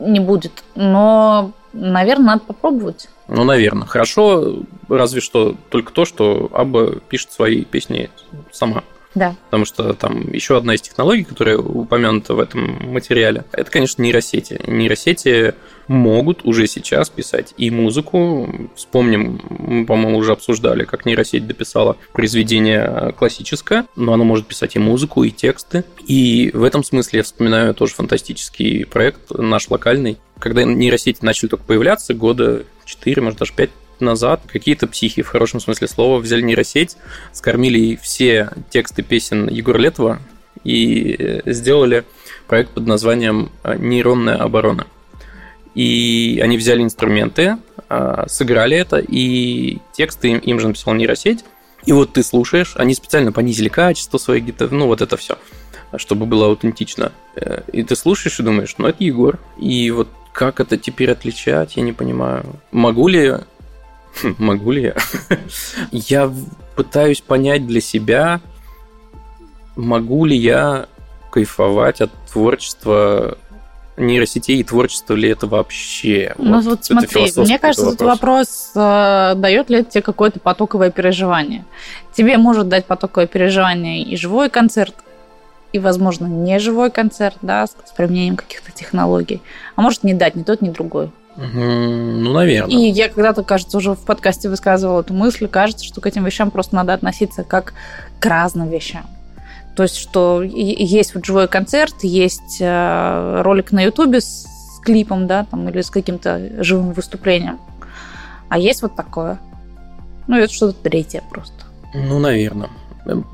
не 0.00 0.20
будет, 0.20 0.62
но, 0.74 1.52
наверное, 1.72 2.26
надо 2.26 2.40
попробовать. 2.46 3.08
Ну, 3.28 3.44
наверное. 3.44 3.86
Хорошо, 3.86 4.58
разве 4.88 5.20
что 5.20 5.56
только 5.70 5.92
то, 5.92 6.04
что 6.04 6.50
Абба 6.52 6.92
пишет 7.08 7.32
свои 7.32 7.64
песни 7.64 8.10
сама. 8.52 8.84
Да. 9.14 9.36
Потому 9.46 9.64
что 9.64 9.92
там 9.94 10.32
еще 10.32 10.56
одна 10.56 10.74
из 10.74 10.80
технологий, 10.80 11.24
которая 11.24 11.58
упомянута 11.58 12.34
в 12.34 12.40
этом 12.40 12.92
материале, 12.92 13.44
это, 13.52 13.70
конечно, 13.70 14.02
нейросети. 14.02 14.60
Нейросети 14.66 15.54
могут 15.86 16.44
уже 16.44 16.66
сейчас 16.66 17.10
писать 17.10 17.54
и 17.56 17.70
музыку. 17.70 18.70
Вспомним, 18.74 19.40
мы, 19.48 19.84
по-моему, 19.84 20.18
уже 20.18 20.32
обсуждали, 20.32 20.84
как 20.84 21.04
нейросеть 21.04 21.46
дописала 21.46 21.96
произведение 22.12 23.12
классическое, 23.18 23.86
но 23.96 24.12
она 24.14 24.24
может 24.24 24.46
писать 24.46 24.76
и 24.76 24.78
музыку, 24.78 25.24
и 25.24 25.30
тексты. 25.30 25.84
И 26.06 26.50
в 26.54 26.62
этом 26.62 26.84
смысле 26.84 27.18
я 27.18 27.22
вспоминаю 27.22 27.74
тоже 27.74 27.94
фантастический 27.94 28.86
проект 28.86 29.30
наш 29.30 29.68
локальный. 29.68 30.18
Когда 30.38 30.64
нейросети 30.64 31.18
начали 31.22 31.48
только 31.50 31.64
появляться, 31.64 32.14
года 32.14 32.64
4, 32.84 33.22
может, 33.22 33.38
даже 33.38 33.52
5 33.52 33.70
назад 34.02 34.42
какие-то 34.46 34.86
психи, 34.86 35.22
в 35.22 35.28
хорошем 35.28 35.60
смысле 35.60 35.88
слова, 35.88 36.18
взяли 36.18 36.42
нейросеть, 36.42 36.96
скормили 37.32 37.98
все 38.00 38.50
тексты 38.70 39.02
песен 39.02 39.48
Егора 39.48 39.78
Летова 39.78 40.18
и 40.64 41.16
э, 41.18 41.52
сделали 41.52 42.04
проект 42.48 42.70
под 42.70 42.86
названием 42.86 43.50
э, 43.64 43.76
«Нейронная 43.78 44.36
оборона». 44.36 44.86
И 45.74 46.40
они 46.42 46.58
взяли 46.58 46.82
инструменты, 46.82 47.56
а, 47.88 48.26
сыграли 48.28 48.76
это, 48.76 48.98
и 48.98 49.78
тексты 49.92 50.28
им, 50.28 50.60
же 50.60 50.68
написала 50.68 50.94
нейросеть. 50.94 51.44
И 51.86 51.92
вот 51.92 52.12
ты 52.12 52.22
слушаешь, 52.22 52.74
они 52.76 52.94
специально 52.94 53.32
понизили 53.32 53.68
качество 53.68 54.18
своих 54.18 54.44
гитар, 54.44 54.70
ну 54.70 54.86
вот 54.86 55.00
это 55.00 55.16
все, 55.16 55.38
чтобы 55.96 56.26
было 56.26 56.46
аутентично. 56.46 57.12
Э, 57.36 57.62
И 57.72 57.82
ты 57.82 57.96
слушаешь 57.96 58.38
и 58.38 58.42
думаешь, 58.42 58.74
ну 58.78 58.86
это 58.86 59.02
Егор. 59.02 59.38
И 59.58 59.90
вот 59.90 60.08
как 60.32 60.60
это 60.60 60.78
теперь 60.78 61.10
отличать, 61.10 61.76
я 61.76 61.82
не 61.82 61.92
понимаю. 61.92 62.44
Могу 62.70 63.08
ли 63.08 63.34
Могу 64.38 64.72
ли 64.72 64.82
я? 64.82 64.96
Я 65.90 66.32
пытаюсь 66.76 67.20
понять 67.20 67.66
для 67.66 67.80
себя, 67.80 68.40
могу 69.76 70.24
ли 70.24 70.36
я 70.36 70.86
кайфовать 71.30 72.00
от 72.00 72.10
творчества 72.30 73.38
нейросетей 73.96 74.60
и 74.60 74.64
творчества 74.64 75.14
ли 75.14 75.28
это 75.28 75.46
вообще? 75.46 76.34
Ну 76.38 76.60
вот, 76.60 76.80
это 76.80 76.84
смотри, 76.84 77.32
мне 77.36 77.58
кажется, 77.58 77.84
такой 77.84 77.96
тут 77.96 78.06
вопрос, 78.06 78.72
э, 78.74 79.34
дает 79.36 79.70
ли 79.70 79.80
это 79.80 79.90
тебе 79.90 80.02
какое-то 80.02 80.40
потоковое 80.40 80.90
переживание. 80.90 81.64
Тебе 82.14 82.38
может 82.38 82.68
дать 82.68 82.86
потоковое 82.86 83.26
переживание 83.26 84.02
и 84.02 84.16
живой 84.16 84.50
концерт, 84.50 84.94
и, 85.72 85.78
возможно, 85.78 86.26
не 86.26 86.58
живой 86.58 86.90
концерт, 86.90 87.38
да, 87.42 87.66
с 87.66 87.92
применением 87.96 88.36
каких-то 88.36 88.72
технологий. 88.72 89.40
А 89.74 89.82
может 89.82 90.04
не 90.04 90.14
дать 90.14 90.34
ни 90.34 90.42
тот, 90.42 90.60
ни 90.60 90.70
другой. 90.70 91.10
Ну, 91.36 92.32
наверное. 92.32 92.76
И 92.76 92.90
я 92.90 93.08
когда-то, 93.08 93.42
кажется, 93.42 93.78
уже 93.78 93.94
в 93.94 94.00
подкасте 94.04 94.48
высказывала 94.48 95.00
эту 95.00 95.14
мысль, 95.14 95.48
кажется, 95.48 95.84
что 95.84 96.00
к 96.00 96.06
этим 96.06 96.24
вещам 96.24 96.50
просто 96.50 96.74
надо 96.74 96.92
относиться 96.92 97.42
как 97.42 97.74
к 98.20 98.26
разным 98.26 98.68
вещам. 98.68 99.06
То 99.74 99.84
есть, 99.84 99.96
что 99.96 100.42
есть 100.42 101.14
вот 101.14 101.24
живой 101.24 101.48
концерт, 101.48 101.94
есть 102.02 102.58
э, 102.60 103.42
ролик 103.42 103.72
на 103.72 103.82
Ютубе 103.82 104.20
с 104.20 104.46
клипом, 104.84 105.26
да, 105.26 105.46
там, 105.50 105.68
или 105.68 105.80
с 105.80 105.90
каким-то 105.90 106.62
живым 106.62 106.92
выступлением. 106.92 107.58
А 108.48 108.58
есть 108.58 108.82
вот 108.82 108.94
такое. 108.96 109.38
Ну, 110.26 110.36
это 110.36 110.52
что-то 110.52 110.74
третье 110.82 111.22
просто. 111.30 111.54
Ну, 111.94 112.18
наверное. 112.18 112.68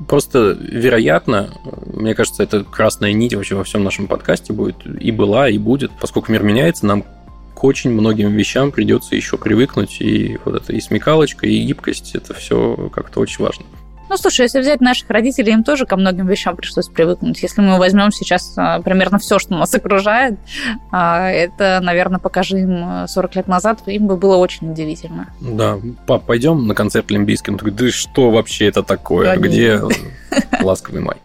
Просто, 0.07 0.57
вероятно, 0.59 1.49
мне 1.85 2.15
кажется, 2.15 2.41
это 2.41 2.63
красная 2.63 3.13
нить 3.13 3.35
вообще 3.35 3.55
во 3.55 3.63
всем 3.63 3.83
нашем 3.83 4.07
подкасте 4.07 4.53
будет 4.53 4.77
и 4.85 5.11
была, 5.11 5.49
и 5.49 5.57
будет. 5.57 5.91
Поскольку 5.99 6.31
мир 6.31 6.41
меняется, 6.41 6.85
нам 6.85 7.03
к 7.59 7.63
очень 7.65 7.91
многим 7.91 8.31
вещам 8.31 8.71
придется 8.71 9.15
еще 9.15 9.37
привыкнуть. 9.37 9.97
И 9.99 10.39
вот 10.45 10.55
это 10.55 10.71
и 10.71 10.79
смекалочка, 10.79 11.45
и 11.45 11.59
гибкость, 11.59 12.15
это 12.15 12.33
все 12.33 12.89
как-то 12.93 13.19
очень 13.19 13.43
важно. 13.43 13.65
Ну, 14.09 14.17
слушай, 14.17 14.41
если 14.41 14.61
взять 14.61 14.79
наших 14.81 15.09
родителей, 15.09 15.51
им 15.51 15.63
тоже 15.63 15.85
ко 15.85 15.97
многим 15.97 16.25
вещам 16.25 16.55
пришлось 16.55 16.87
привыкнуть. 16.87 17.43
Если 17.43 17.61
мы 17.61 17.77
возьмем 17.77 18.11
сейчас 18.11 18.53
а, 18.57 18.81
примерно 18.81 19.19
все, 19.19 19.37
что 19.37 19.53
нас 19.53 19.75
окружает, 19.75 20.39
а, 20.91 21.29
это, 21.29 21.79
наверное, 21.83 22.19
покажи 22.19 22.61
им 22.61 22.81
а, 22.81 23.07
40 23.07 23.35
лет 23.35 23.47
назад, 23.47 23.81
им 23.87 24.07
бы 24.07 24.15
было 24.15 24.37
очень 24.37 24.71
удивительно. 24.71 25.27
Да, 25.41 25.77
пап, 26.07 26.23
пойдем 26.25 26.65
на 26.65 26.73
концерт 26.73 27.11
Лимбийский. 27.11 27.51
Он 27.51 27.59
такой, 27.59 27.73
да 27.73 27.91
что 27.91 28.31
вообще 28.31 28.67
это 28.67 28.81
такое? 28.81 29.35
Да. 29.35 29.37
Где 29.37 29.79
ласковый 30.61 31.01
май? 31.01 31.17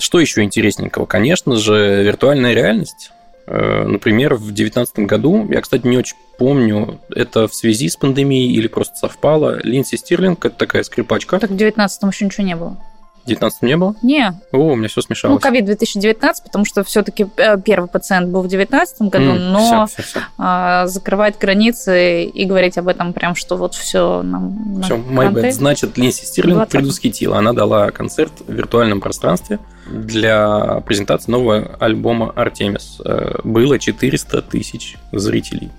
Что 0.00 0.20
еще 0.20 0.42
интересненького? 0.42 1.06
Конечно 1.06 1.56
же, 1.56 2.04
виртуальная 2.04 2.52
реальность. 2.52 3.10
Э, 3.52 3.84
например, 3.84 4.34
в 4.34 4.46
2019 4.46 5.00
году, 5.00 5.46
я, 5.50 5.60
кстати, 5.60 5.86
не 5.86 5.98
очень 5.98 6.16
помню, 6.38 7.00
это 7.14 7.46
в 7.46 7.54
связи 7.54 7.90
с 7.90 7.96
пандемией 7.96 8.50
или 8.54 8.66
просто 8.66 8.96
совпало, 8.96 9.60
Линдси 9.62 9.96
Стирлинг, 9.96 10.42
это 10.46 10.56
такая 10.56 10.82
скрипачка. 10.84 11.38
Так 11.38 11.50
в 11.50 11.56
19 11.56 12.02
еще 12.10 12.24
ничего 12.24 12.46
не 12.46 12.56
было. 12.56 12.78
В 13.24 13.28
19 13.28 13.62
не 13.62 13.76
было? 13.76 13.94
Не. 14.02 14.40
О, 14.50 14.72
у 14.72 14.74
меня 14.74 14.88
все 14.88 15.00
смешалось. 15.00 15.34
Ну, 15.34 15.40
ковид 15.40 15.64
2019, 15.64 16.44
потому 16.44 16.64
что 16.64 16.82
все-таки 16.82 17.26
э, 17.36 17.56
первый 17.60 17.88
пациент 17.88 18.30
был 18.30 18.40
в 18.40 18.48
2019 18.48 19.02
году, 19.02 19.24
mm, 19.24 19.38
но 19.38 19.86
всё, 19.86 20.02
всё, 20.02 20.02
всё. 20.02 20.20
А, 20.38 20.86
закрывать 20.88 21.38
границы 21.38 22.24
и 22.24 22.44
говорить 22.44 22.78
об 22.78 22.88
этом 22.88 23.12
прям, 23.12 23.36
что 23.36 23.56
вот 23.56 23.74
все 23.74 24.22
нам 24.22 24.82
Все, 24.82 24.96
my 24.96 25.32
bad. 25.32 25.52
Значит, 25.52 25.96
Линси 25.96 26.24
Стирлинг 26.24 26.56
20. 26.56 26.72
предвосхитила. 26.72 27.38
Она 27.38 27.52
дала 27.52 27.90
концерт 27.92 28.32
в 28.46 28.52
виртуальном 28.52 29.00
пространстве 29.00 29.60
для 29.86 30.80
презентации 30.86 31.30
нового 31.30 31.76
альбома 31.78 32.32
«Артемис». 32.34 33.00
Э, 33.04 33.38
было 33.44 33.78
400 33.78 34.42
тысяч 34.42 34.96
зрителей. 35.12 35.70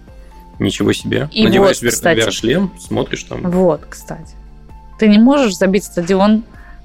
Ничего 0.59 0.93
себе. 0.93 1.29
И 1.31 1.43
Надеваешь 1.43 1.81
вот, 1.81 1.91
VR-шлем, 1.91 2.71
смотришь 2.79 3.23
там. 3.23 3.41
Вот, 3.51 3.81
кстати. 3.89 4.35
Ты 4.99 5.07
не 5.07 5.17
можешь 5.17 5.57
забить 5.57 5.83
стадион 5.83 6.43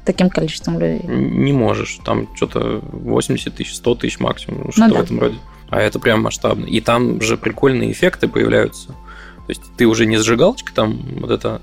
таким 0.08 0.30
количеством 0.30 0.80
людей? 0.80 1.02
Не 1.06 1.52
можешь. 1.52 2.00
Там 2.02 2.28
что-то 2.34 2.80
80 2.92 3.54
тысяч, 3.54 3.76
100 3.76 3.94
тысяч 3.96 4.18
максимум, 4.18 4.62
ну, 4.64 4.72
что-то 4.72 4.88
ну, 4.88 4.94
да. 4.94 5.00
в 5.00 5.04
этом 5.04 5.20
роде. 5.20 5.36
А 5.68 5.80
это 5.82 5.98
прям 5.98 6.22
масштабно. 6.22 6.64
И 6.64 6.80
там 6.80 7.20
же 7.20 7.36
прикольные 7.36 7.92
эффекты 7.92 8.26
появляются. 8.26 8.88
То 8.88 9.50
есть 9.50 9.62
ты 9.76 9.86
уже 9.86 10.06
не 10.06 10.16
зажигалочка 10.16 10.74
там 10.74 10.98
вот 11.20 11.30
это, 11.30 11.60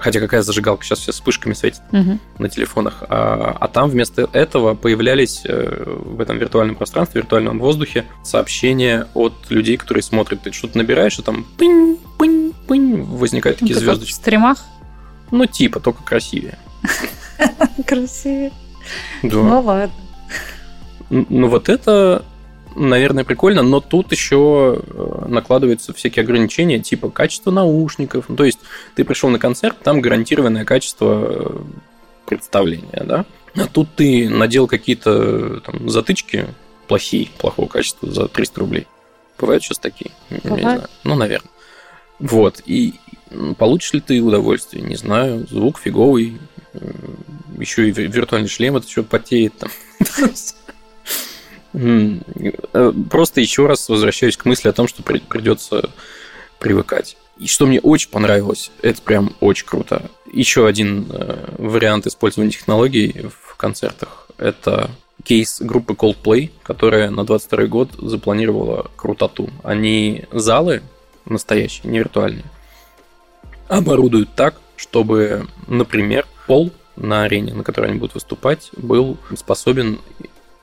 хотя 0.00 0.20
какая 0.20 0.42
зажигалка 0.42 0.84
сейчас 0.84 1.00
все 1.00 1.12
вспышками 1.12 1.54
светит 1.54 1.82
угу. 1.92 2.18
на 2.38 2.48
телефонах, 2.48 3.04
а, 3.08 3.56
а 3.60 3.68
там 3.68 3.90
вместо 3.90 4.28
этого 4.32 4.74
появлялись 4.74 5.42
э, 5.44 5.84
в 5.86 6.20
этом 6.20 6.38
виртуальном 6.38 6.74
пространстве, 6.74 7.20
в 7.20 7.24
виртуальном 7.24 7.60
воздухе 7.60 8.06
сообщения 8.24 9.06
от 9.14 9.34
людей, 9.50 9.76
которые 9.76 10.02
смотрят. 10.02 10.42
Ты 10.42 10.52
что-то 10.52 10.78
набираешь, 10.78 11.18
и 11.20 11.22
там 11.22 11.46
пынь, 11.56 11.98
пынь, 12.18 12.54
пынь, 12.66 13.02
возникают 13.02 13.60
такие 13.60 13.74
ну, 13.74 13.80
звездочки. 13.82 14.12
В 14.12 14.16
стримах? 14.16 14.64
Ну, 15.30 15.46
типа, 15.46 15.78
только 15.78 16.02
красивее. 16.02 16.58
Красивее. 17.86 18.52
Да. 19.22 19.36
Ну 19.36 19.60
ладно. 19.60 19.94
Ну 21.10 21.48
вот 21.48 21.68
это, 21.68 22.24
наверное, 22.76 23.24
прикольно, 23.24 23.62
но 23.62 23.80
тут 23.80 24.12
еще 24.12 24.82
э, 24.86 25.24
накладываются 25.28 25.92
всякие 25.94 26.22
ограничения, 26.22 26.80
типа 26.80 27.10
качество 27.10 27.50
наушников. 27.50 28.28
Ну, 28.28 28.36
то 28.36 28.44
есть 28.44 28.58
ты 28.94 29.04
пришел 29.04 29.30
на 29.30 29.38
концерт, 29.38 29.76
там 29.82 30.00
гарантированное 30.00 30.64
качество 30.64 31.24
э, 31.28 31.58
представления, 32.26 33.04
да? 33.04 33.24
А 33.56 33.66
тут 33.66 33.88
ты 33.96 34.28
надел 34.28 34.66
какие-то 34.66 35.60
там 35.60 35.88
затычки 35.88 36.46
плохие, 36.86 37.28
плохого 37.38 37.66
качества 37.66 38.10
за 38.10 38.28
300 38.28 38.60
рублей. 38.60 38.86
Бывают 39.38 39.62
сейчас 39.62 39.78
такие? 39.78 40.10
Бывает. 40.30 40.56
Не 40.56 40.60
знаю. 40.60 40.82
Ну, 41.04 41.14
наверное. 41.14 41.50
Вот. 42.18 42.62
И 42.66 42.94
получишь 43.56 43.92
ли 43.92 44.00
ты 44.00 44.20
удовольствие? 44.20 44.82
Не 44.82 44.96
знаю. 44.96 45.46
Звук 45.48 45.78
фиговый, 45.78 46.38
еще 47.56 47.88
и 47.88 47.92
виртуальный 47.92 48.48
шлем 48.48 48.76
это 48.76 48.88
что 48.88 49.02
потеет 49.02 49.54
там. 49.58 49.70
Э, 51.74 52.92
просто 53.10 53.40
еще 53.42 53.66
раз 53.66 53.88
возвращаюсь 53.88 54.38
к 54.38 54.46
мысли 54.46 54.68
о 54.68 54.72
том, 54.72 54.88
что 54.88 55.02
придется 55.02 55.90
привыкать. 56.58 57.16
И 57.38 57.46
что 57.46 57.66
мне 57.66 57.78
очень 57.80 58.10
понравилось, 58.10 58.70
это 58.82 59.00
прям 59.02 59.36
очень 59.40 59.66
круто. 59.66 60.10
Еще 60.32 60.66
один 60.66 61.06
э, 61.10 61.54
вариант 61.58 62.06
использования 62.06 62.50
технологий 62.50 63.26
в 63.30 63.56
концертах– 63.56 64.28
это 64.38 64.90
кейс 65.22 65.60
группы 65.60 65.94
Coldplay, 65.94 66.50
которая 66.62 67.10
на 67.10 67.24
22 67.24 67.66
год 67.66 67.90
запланировала 67.98 68.90
крутоту. 68.96 69.50
Они 69.62 70.24
залы 70.32 70.82
настоящие, 71.26 71.90
не 71.90 71.98
виртуальные, 71.98 72.44
оборудуют 73.68 74.34
так, 74.34 74.56
чтобы, 74.76 75.46
например, 75.66 76.26
пол 76.46 76.72
на 76.98 77.22
арене, 77.22 77.54
на 77.54 77.64
которой 77.64 77.90
они 77.90 77.98
будут 77.98 78.14
выступать, 78.14 78.70
был 78.76 79.16
способен 79.36 79.98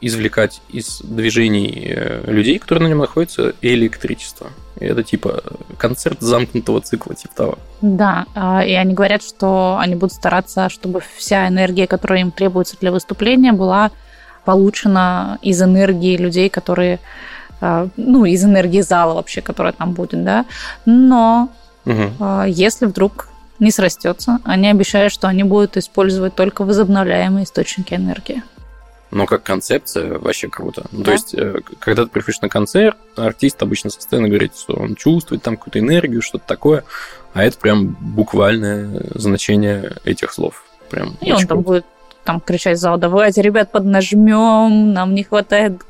извлекать 0.02 0.62
из 0.70 1.02
движений 1.02 1.88
э, 1.90 2.32
людей, 2.32 2.60
которые 2.60 2.84
на 2.84 2.90
нем 2.90 3.00
находятся, 3.00 3.54
электричество. 3.62 4.52
И 4.80 4.86
это 4.86 5.04
типа 5.04 5.42
концерт 5.78 6.20
замкнутого 6.22 6.82
цикла, 6.82 7.16
типа 7.16 7.34
того. 7.36 7.58
Да, 7.82 8.26
а, 8.36 8.64
и 8.64 8.74
они 8.74 8.94
говорят, 8.94 9.24
что 9.24 9.78
они 9.80 9.96
будут 9.96 10.14
стараться, 10.14 10.70
чтобы 10.70 11.02
вся 11.16 11.48
энергия, 11.48 11.88
которая 11.88 12.20
им 12.20 12.32
требуется 12.32 12.76
для 12.80 12.92
выступления, 12.92 13.54
была 13.54 13.92
получена 14.44 15.40
из 15.42 15.62
энергии 15.62 16.18
людей, 16.18 16.50
которые 16.50 17.00
а, 17.62 17.88
ну, 17.96 18.26
из 18.26 18.44
энергии 18.44 18.82
зала 18.82 19.14
вообще, 19.14 19.42
которая 19.42 19.74
там 19.74 19.94
будет, 19.94 20.24
да. 20.24 20.46
Но 20.86 21.50
угу. 21.86 22.44
если 22.46 22.86
вдруг 22.86 23.30
не 23.60 23.72
срастется. 23.72 24.40
Они 24.44 24.70
обещают, 24.70 25.14
что 25.14 25.28
они 25.28 25.44
будут 25.44 25.78
использовать 25.78 26.36
только 26.36 26.64
возобновляемые 26.64 27.46
источники 27.46 27.94
энергии. 27.94 28.44
Но 29.12 29.26
как 29.26 29.44
концепция 29.44 30.18
вообще 30.18 30.50
круто. 30.50 30.88
Ну, 30.92 31.00
да. 31.00 31.06
То 31.06 31.12
есть, 31.12 31.34
э, 31.36 31.60
когда 31.80 32.04
ты 32.04 32.10
приходишь 32.10 32.42
на 32.42 32.50
концерт, 32.50 32.98
артист 33.16 33.62
обычно 33.62 33.90
со 33.90 34.02
сцены 34.02 34.28
говорит, 34.28 34.58
что 34.58 34.74
он 34.74 34.96
чувствует 34.96 35.42
там 35.42 35.56
какую-то 35.56 35.80
энергию, 35.80 36.22
что-то 36.22 36.46
такое. 36.46 36.84
А 37.34 37.44
это 37.44 37.58
прям 37.58 37.96
буквальное 38.00 39.04
значение 39.14 39.94
этих 40.04 40.34
слов. 40.34 40.66
Прям 40.90 41.16
И 41.22 41.32
он 41.32 41.38
круто. 41.38 41.48
там 41.48 41.62
будет 41.62 41.86
там 42.26 42.42
кричать 42.42 42.80
зал, 42.80 42.98
давайте, 42.98 43.42
ребят, 43.42 43.72
поднажмем, 43.72 44.94
нам 44.94 45.14
не 45.14 45.24
хватает 45.24 45.82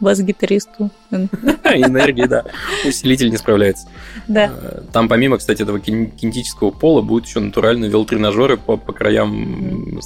бас-гитаристу. 0.00 0.90
Энергии, 1.10 2.26
да. 2.26 2.44
Усилитель 2.86 3.30
не 3.30 3.36
справляется. 3.36 3.88
Да. 4.26 4.50
Э, 4.52 4.82
там 4.92 5.08
помимо, 5.08 5.38
кстати, 5.38 5.62
этого 5.62 5.80
кинетического 5.80 6.70
пола 6.70 7.02
будут 7.02 7.26
еще 7.26 7.40
натуральные 7.40 7.90
велотренажеры 7.90 8.56
по, 8.56 8.76
по 8.76 8.92
краям 8.92 9.98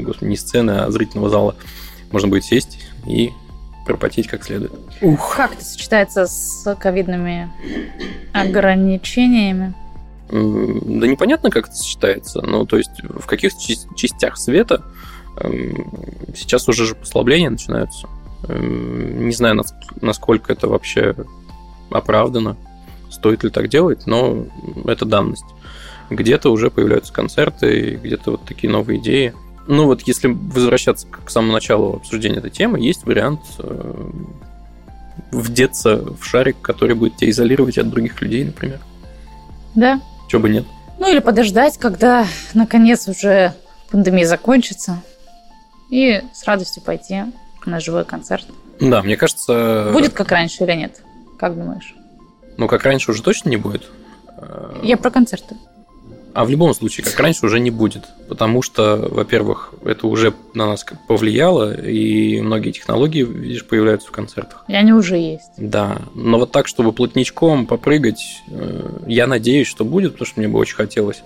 господи, 0.00 0.28
не 0.28 0.36
сцены, 0.36 0.70
а 0.72 0.90
зрительного 0.90 1.30
зала. 1.30 1.56
Можно 2.10 2.28
будет 2.28 2.44
сесть 2.44 2.86
и 3.06 3.30
пропотеть 3.86 4.26
как 4.26 4.44
следует. 4.44 4.72
Ух. 5.00 5.36
Как 5.36 5.54
это 5.54 5.64
сочетается 5.64 6.26
с 6.26 6.74
ковидными 6.76 7.50
ограничениями? 8.32 9.74
Да 10.28 11.06
непонятно, 11.06 11.50
как 11.50 11.68
это 11.68 11.76
сочетается. 11.76 12.42
Ну, 12.42 12.66
то 12.66 12.76
есть 12.78 12.90
в 13.02 13.26
каких 13.26 13.52
частях 13.96 14.38
света 14.38 14.82
сейчас 16.34 16.68
уже 16.68 16.86
же 16.86 16.94
послабления 16.94 17.50
начинаются. 17.50 18.08
Эм, 18.48 19.26
не 19.26 19.32
знаю, 19.32 19.62
насколько 20.00 20.52
это 20.52 20.68
вообще 20.68 21.14
оправдано, 21.90 22.56
стоит 23.10 23.44
ли 23.44 23.50
так 23.50 23.68
делать, 23.68 24.06
но 24.06 24.46
это 24.86 25.04
данность. 25.04 25.44
Где-то 26.10 26.50
уже 26.50 26.70
появляются 26.70 27.12
концерты, 27.12 27.98
где-то 28.02 28.32
вот 28.32 28.44
такие 28.44 28.70
новые 28.70 29.00
идеи. 29.00 29.34
Ну 29.66 29.86
вот 29.86 30.02
если 30.02 30.28
возвращаться 30.28 31.06
к 31.08 31.28
самому 31.30 31.52
началу 31.52 31.96
обсуждения 31.96 32.36
этой 32.38 32.50
темы, 32.50 32.78
есть 32.78 33.04
вариант 33.04 33.40
э, 33.58 34.10
вдеться 35.32 35.96
в 35.96 36.24
шарик, 36.24 36.60
который 36.60 36.94
будет 36.94 37.16
тебя 37.16 37.30
изолировать 37.30 37.78
от 37.78 37.88
других 37.88 38.20
людей, 38.20 38.44
например. 38.44 38.78
Да. 39.74 40.00
Чего 40.28 40.42
бы 40.42 40.48
нет. 40.50 40.64
Ну 40.98 41.10
или 41.10 41.18
подождать, 41.18 41.78
когда 41.78 42.26
наконец 42.54 43.08
уже 43.08 43.54
пандемия 43.90 44.26
закончится, 44.26 45.02
и 45.90 46.22
с 46.32 46.44
радостью 46.44 46.82
пойти 46.82 47.24
на 47.66 47.80
живой 47.80 48.04
концерт. 48.04 48.46
Да, 48.80 49.02
мне 49.02 49.16
кажется... 49.16 49.90
Будет 49.92 50.12
как 50.12 50.30
раньше 50.30 50.64
или 50.64 50.72
нет? 50.72 51.02
Как 51.38 51.56
думаешь? 51.56 51.94
Ну, 52.56 52.68
как 52.68 52.84
раньше 52.84 53.10
уже 53.10 53.22
точно 53.22 53.50
не 53.50 53.56
будет. 53.56 53.90
Я 54.82 54.96
про 54.96 55.10
концерты. 55.10 55.56
А 56.36 56.44
в 56.44 56.50
любом 56.50 56.74
случае, 56.74 57.06
как 57.06 57.18
раньше 57.18 57.46
уже 57.46 57.60
не 57.60 57.70
будет. 57.70 58.04
Потому 58.28 58.60
что, 58.60 59.08
во-первых, 59.10 59.72
это 59.86 60.06
уже 60.06 60.34
на 60.52 60.66
нас 60.66 60.84
повлияло, 61.08 61.74
и 61.74 62.42
многие 62.42 62.72
технологии, 62.72 63.24
видишь, 63.24 63.64
появляются 63.64 64.08
в 64.08 64.10
концертах. 64.10 64.62
И 64.68 64.74
они 64.74 64.92
уже 64.92 65.16
есть. 65.16 65.52
Да. 65.56 65.96
Но 66.14 66.38
вот 66.38 66.52
так, 66.52 66.68
чтобы 66.68 66.92
плотничком 66.92 67.66
попрыгать, 67.66 68.42
э, 68.48 68.86
я 69.06 69.26
надеюсь, 69.26 69.66
что 69.66 69.86
будет, 69.86 70.12
потому 70.12 70.26
что 70.26 70.40
мне 70.40 70.48
бы 70.48 70.58
очень 70.58 70.76
хотелось. 70.76 71.22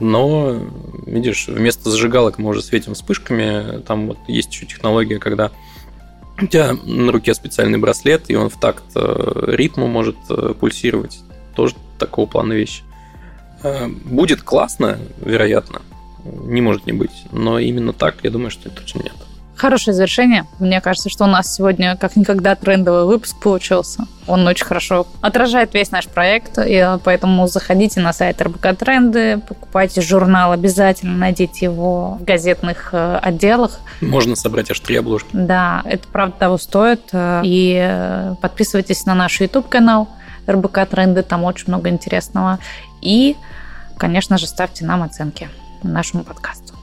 Но, 0.00 0.58
видишь, 1.06 1.48
вместо 1.48 1.90
зажигалок 1.90 2.38
мы 2.38 2.50
уже 2.50 2.62
светим 2.62 2.94
вспышками. 2.94 3.80
Там 3.82 4.08
вот 4.08 4.18
есть 4.26 4.52
еще 4.52 4.66
технология, 4.66 5.18
когда 5.18 5.50
у 6.40 6.46
тебя 6.46 6.72
на 6.84 7.12
руке 7.12 7.34
специальный 7.34 7.78
браслет, 7.78 8.24
и 8.28 8.34
он 8.34 8.48
в 8.48 8.58
такт 8.58 8.84
э, 8.94 9.44
ритму 9.48 9.86
может 9.86 10.16
э, 10.28 10.54
пульсировать. 10.58 11.20
Тоже 11.54 11.74
такого 11.98 12.26
плана 12.26 12.54
вещи. 12.54 12.82
Э, 13.62 13.86
будет 13.86 14.42
классно, 14.42 14.98
вероятно. 15.20 15.82
Не 16.24 16.60
может 16.60 16.86
не 16.86 16.92
быть. 16.92 17.24
Но 17.30 17.58
именно 17.58 17.92
так, 17.92 18.16
я 18.22 18.30
думаю, 18.30 18.50
что 18.50 18.70
точно 18.70 19.02
нет. 19.02 19.14
Хорошее 19.56 19.94
завершение. 19.94 20.46
Мне 20.58 20.80
кажется, 20.80 21.08
что 21.08 21.24
у 21.24 21.28
нас 21.28 21.54
сегодня 21.54 21.96
как 21.96 22.16
никогда 22.16 22.54
трендовый 22.54 23.04
выпуск 23.04 23.36
получился. 23.40 24.06
Он 24.26 24.46
очень 24.46 24.64
хорошо 24.64 25.06
отражает 25.20 25.74
весь 25.74 25.90
наш 25.90 26.08
проект, 26.08 26.58
и 26.58 26.98
поэтому 27.04 27.46
заходите 27.46 28.00
на 28.00 28.12
сайт 28.12 28.40
РБК 28.40 28.76
Тренды, 28.78 29.38
покупайте 29.46 30.00
журнал 30.00 30.52
обязательно, 30.52 31.16
найдите 31.16 31.66
его 31.66 32.18
в 32.20 32.24
газетных 32.24 32.90
э, 32.92 33.18
отделах. 33.22 33.80
Можно 34.00 34.36
собрать 34.36 34.70
аж 34.70 34.80
три 34.80 34.96
обложки. 34.96 35.28
Да, 35.32 35.82
это 35.84 36.08
правда 36.08 36.36
того 36.38 36.58
стоит. 36.58 37.10
И 37.42 37.78
э, 37.80 38.34
подписывайтесь 38.40 39.04
на 39.06 39.14
наш 39.14 39.40
YouTube-канал 39.40 40.08
РБК 40.48 40.88
Тренды, 40.88 41.22
там 41.22 41.44
очень 41.44 41.66
много 41.68 41.88
интересного. 41.88 42.58
И, 43.00 43.36
конечно 43.96 44.38
же, 44.38 44.46
ставьте 44.46 44.84
нам 44.84 45.02
оценки 45.02 45.48
нашему 45.82 46.24
подкасту. 46.24 46.74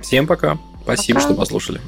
Всем 0.00 0.26
пока. 0.26 0.58
Спасибо, 0.84 1.18
пока. 1.18 1.28
что 1.28 1.34
послушали. 1.38 1.80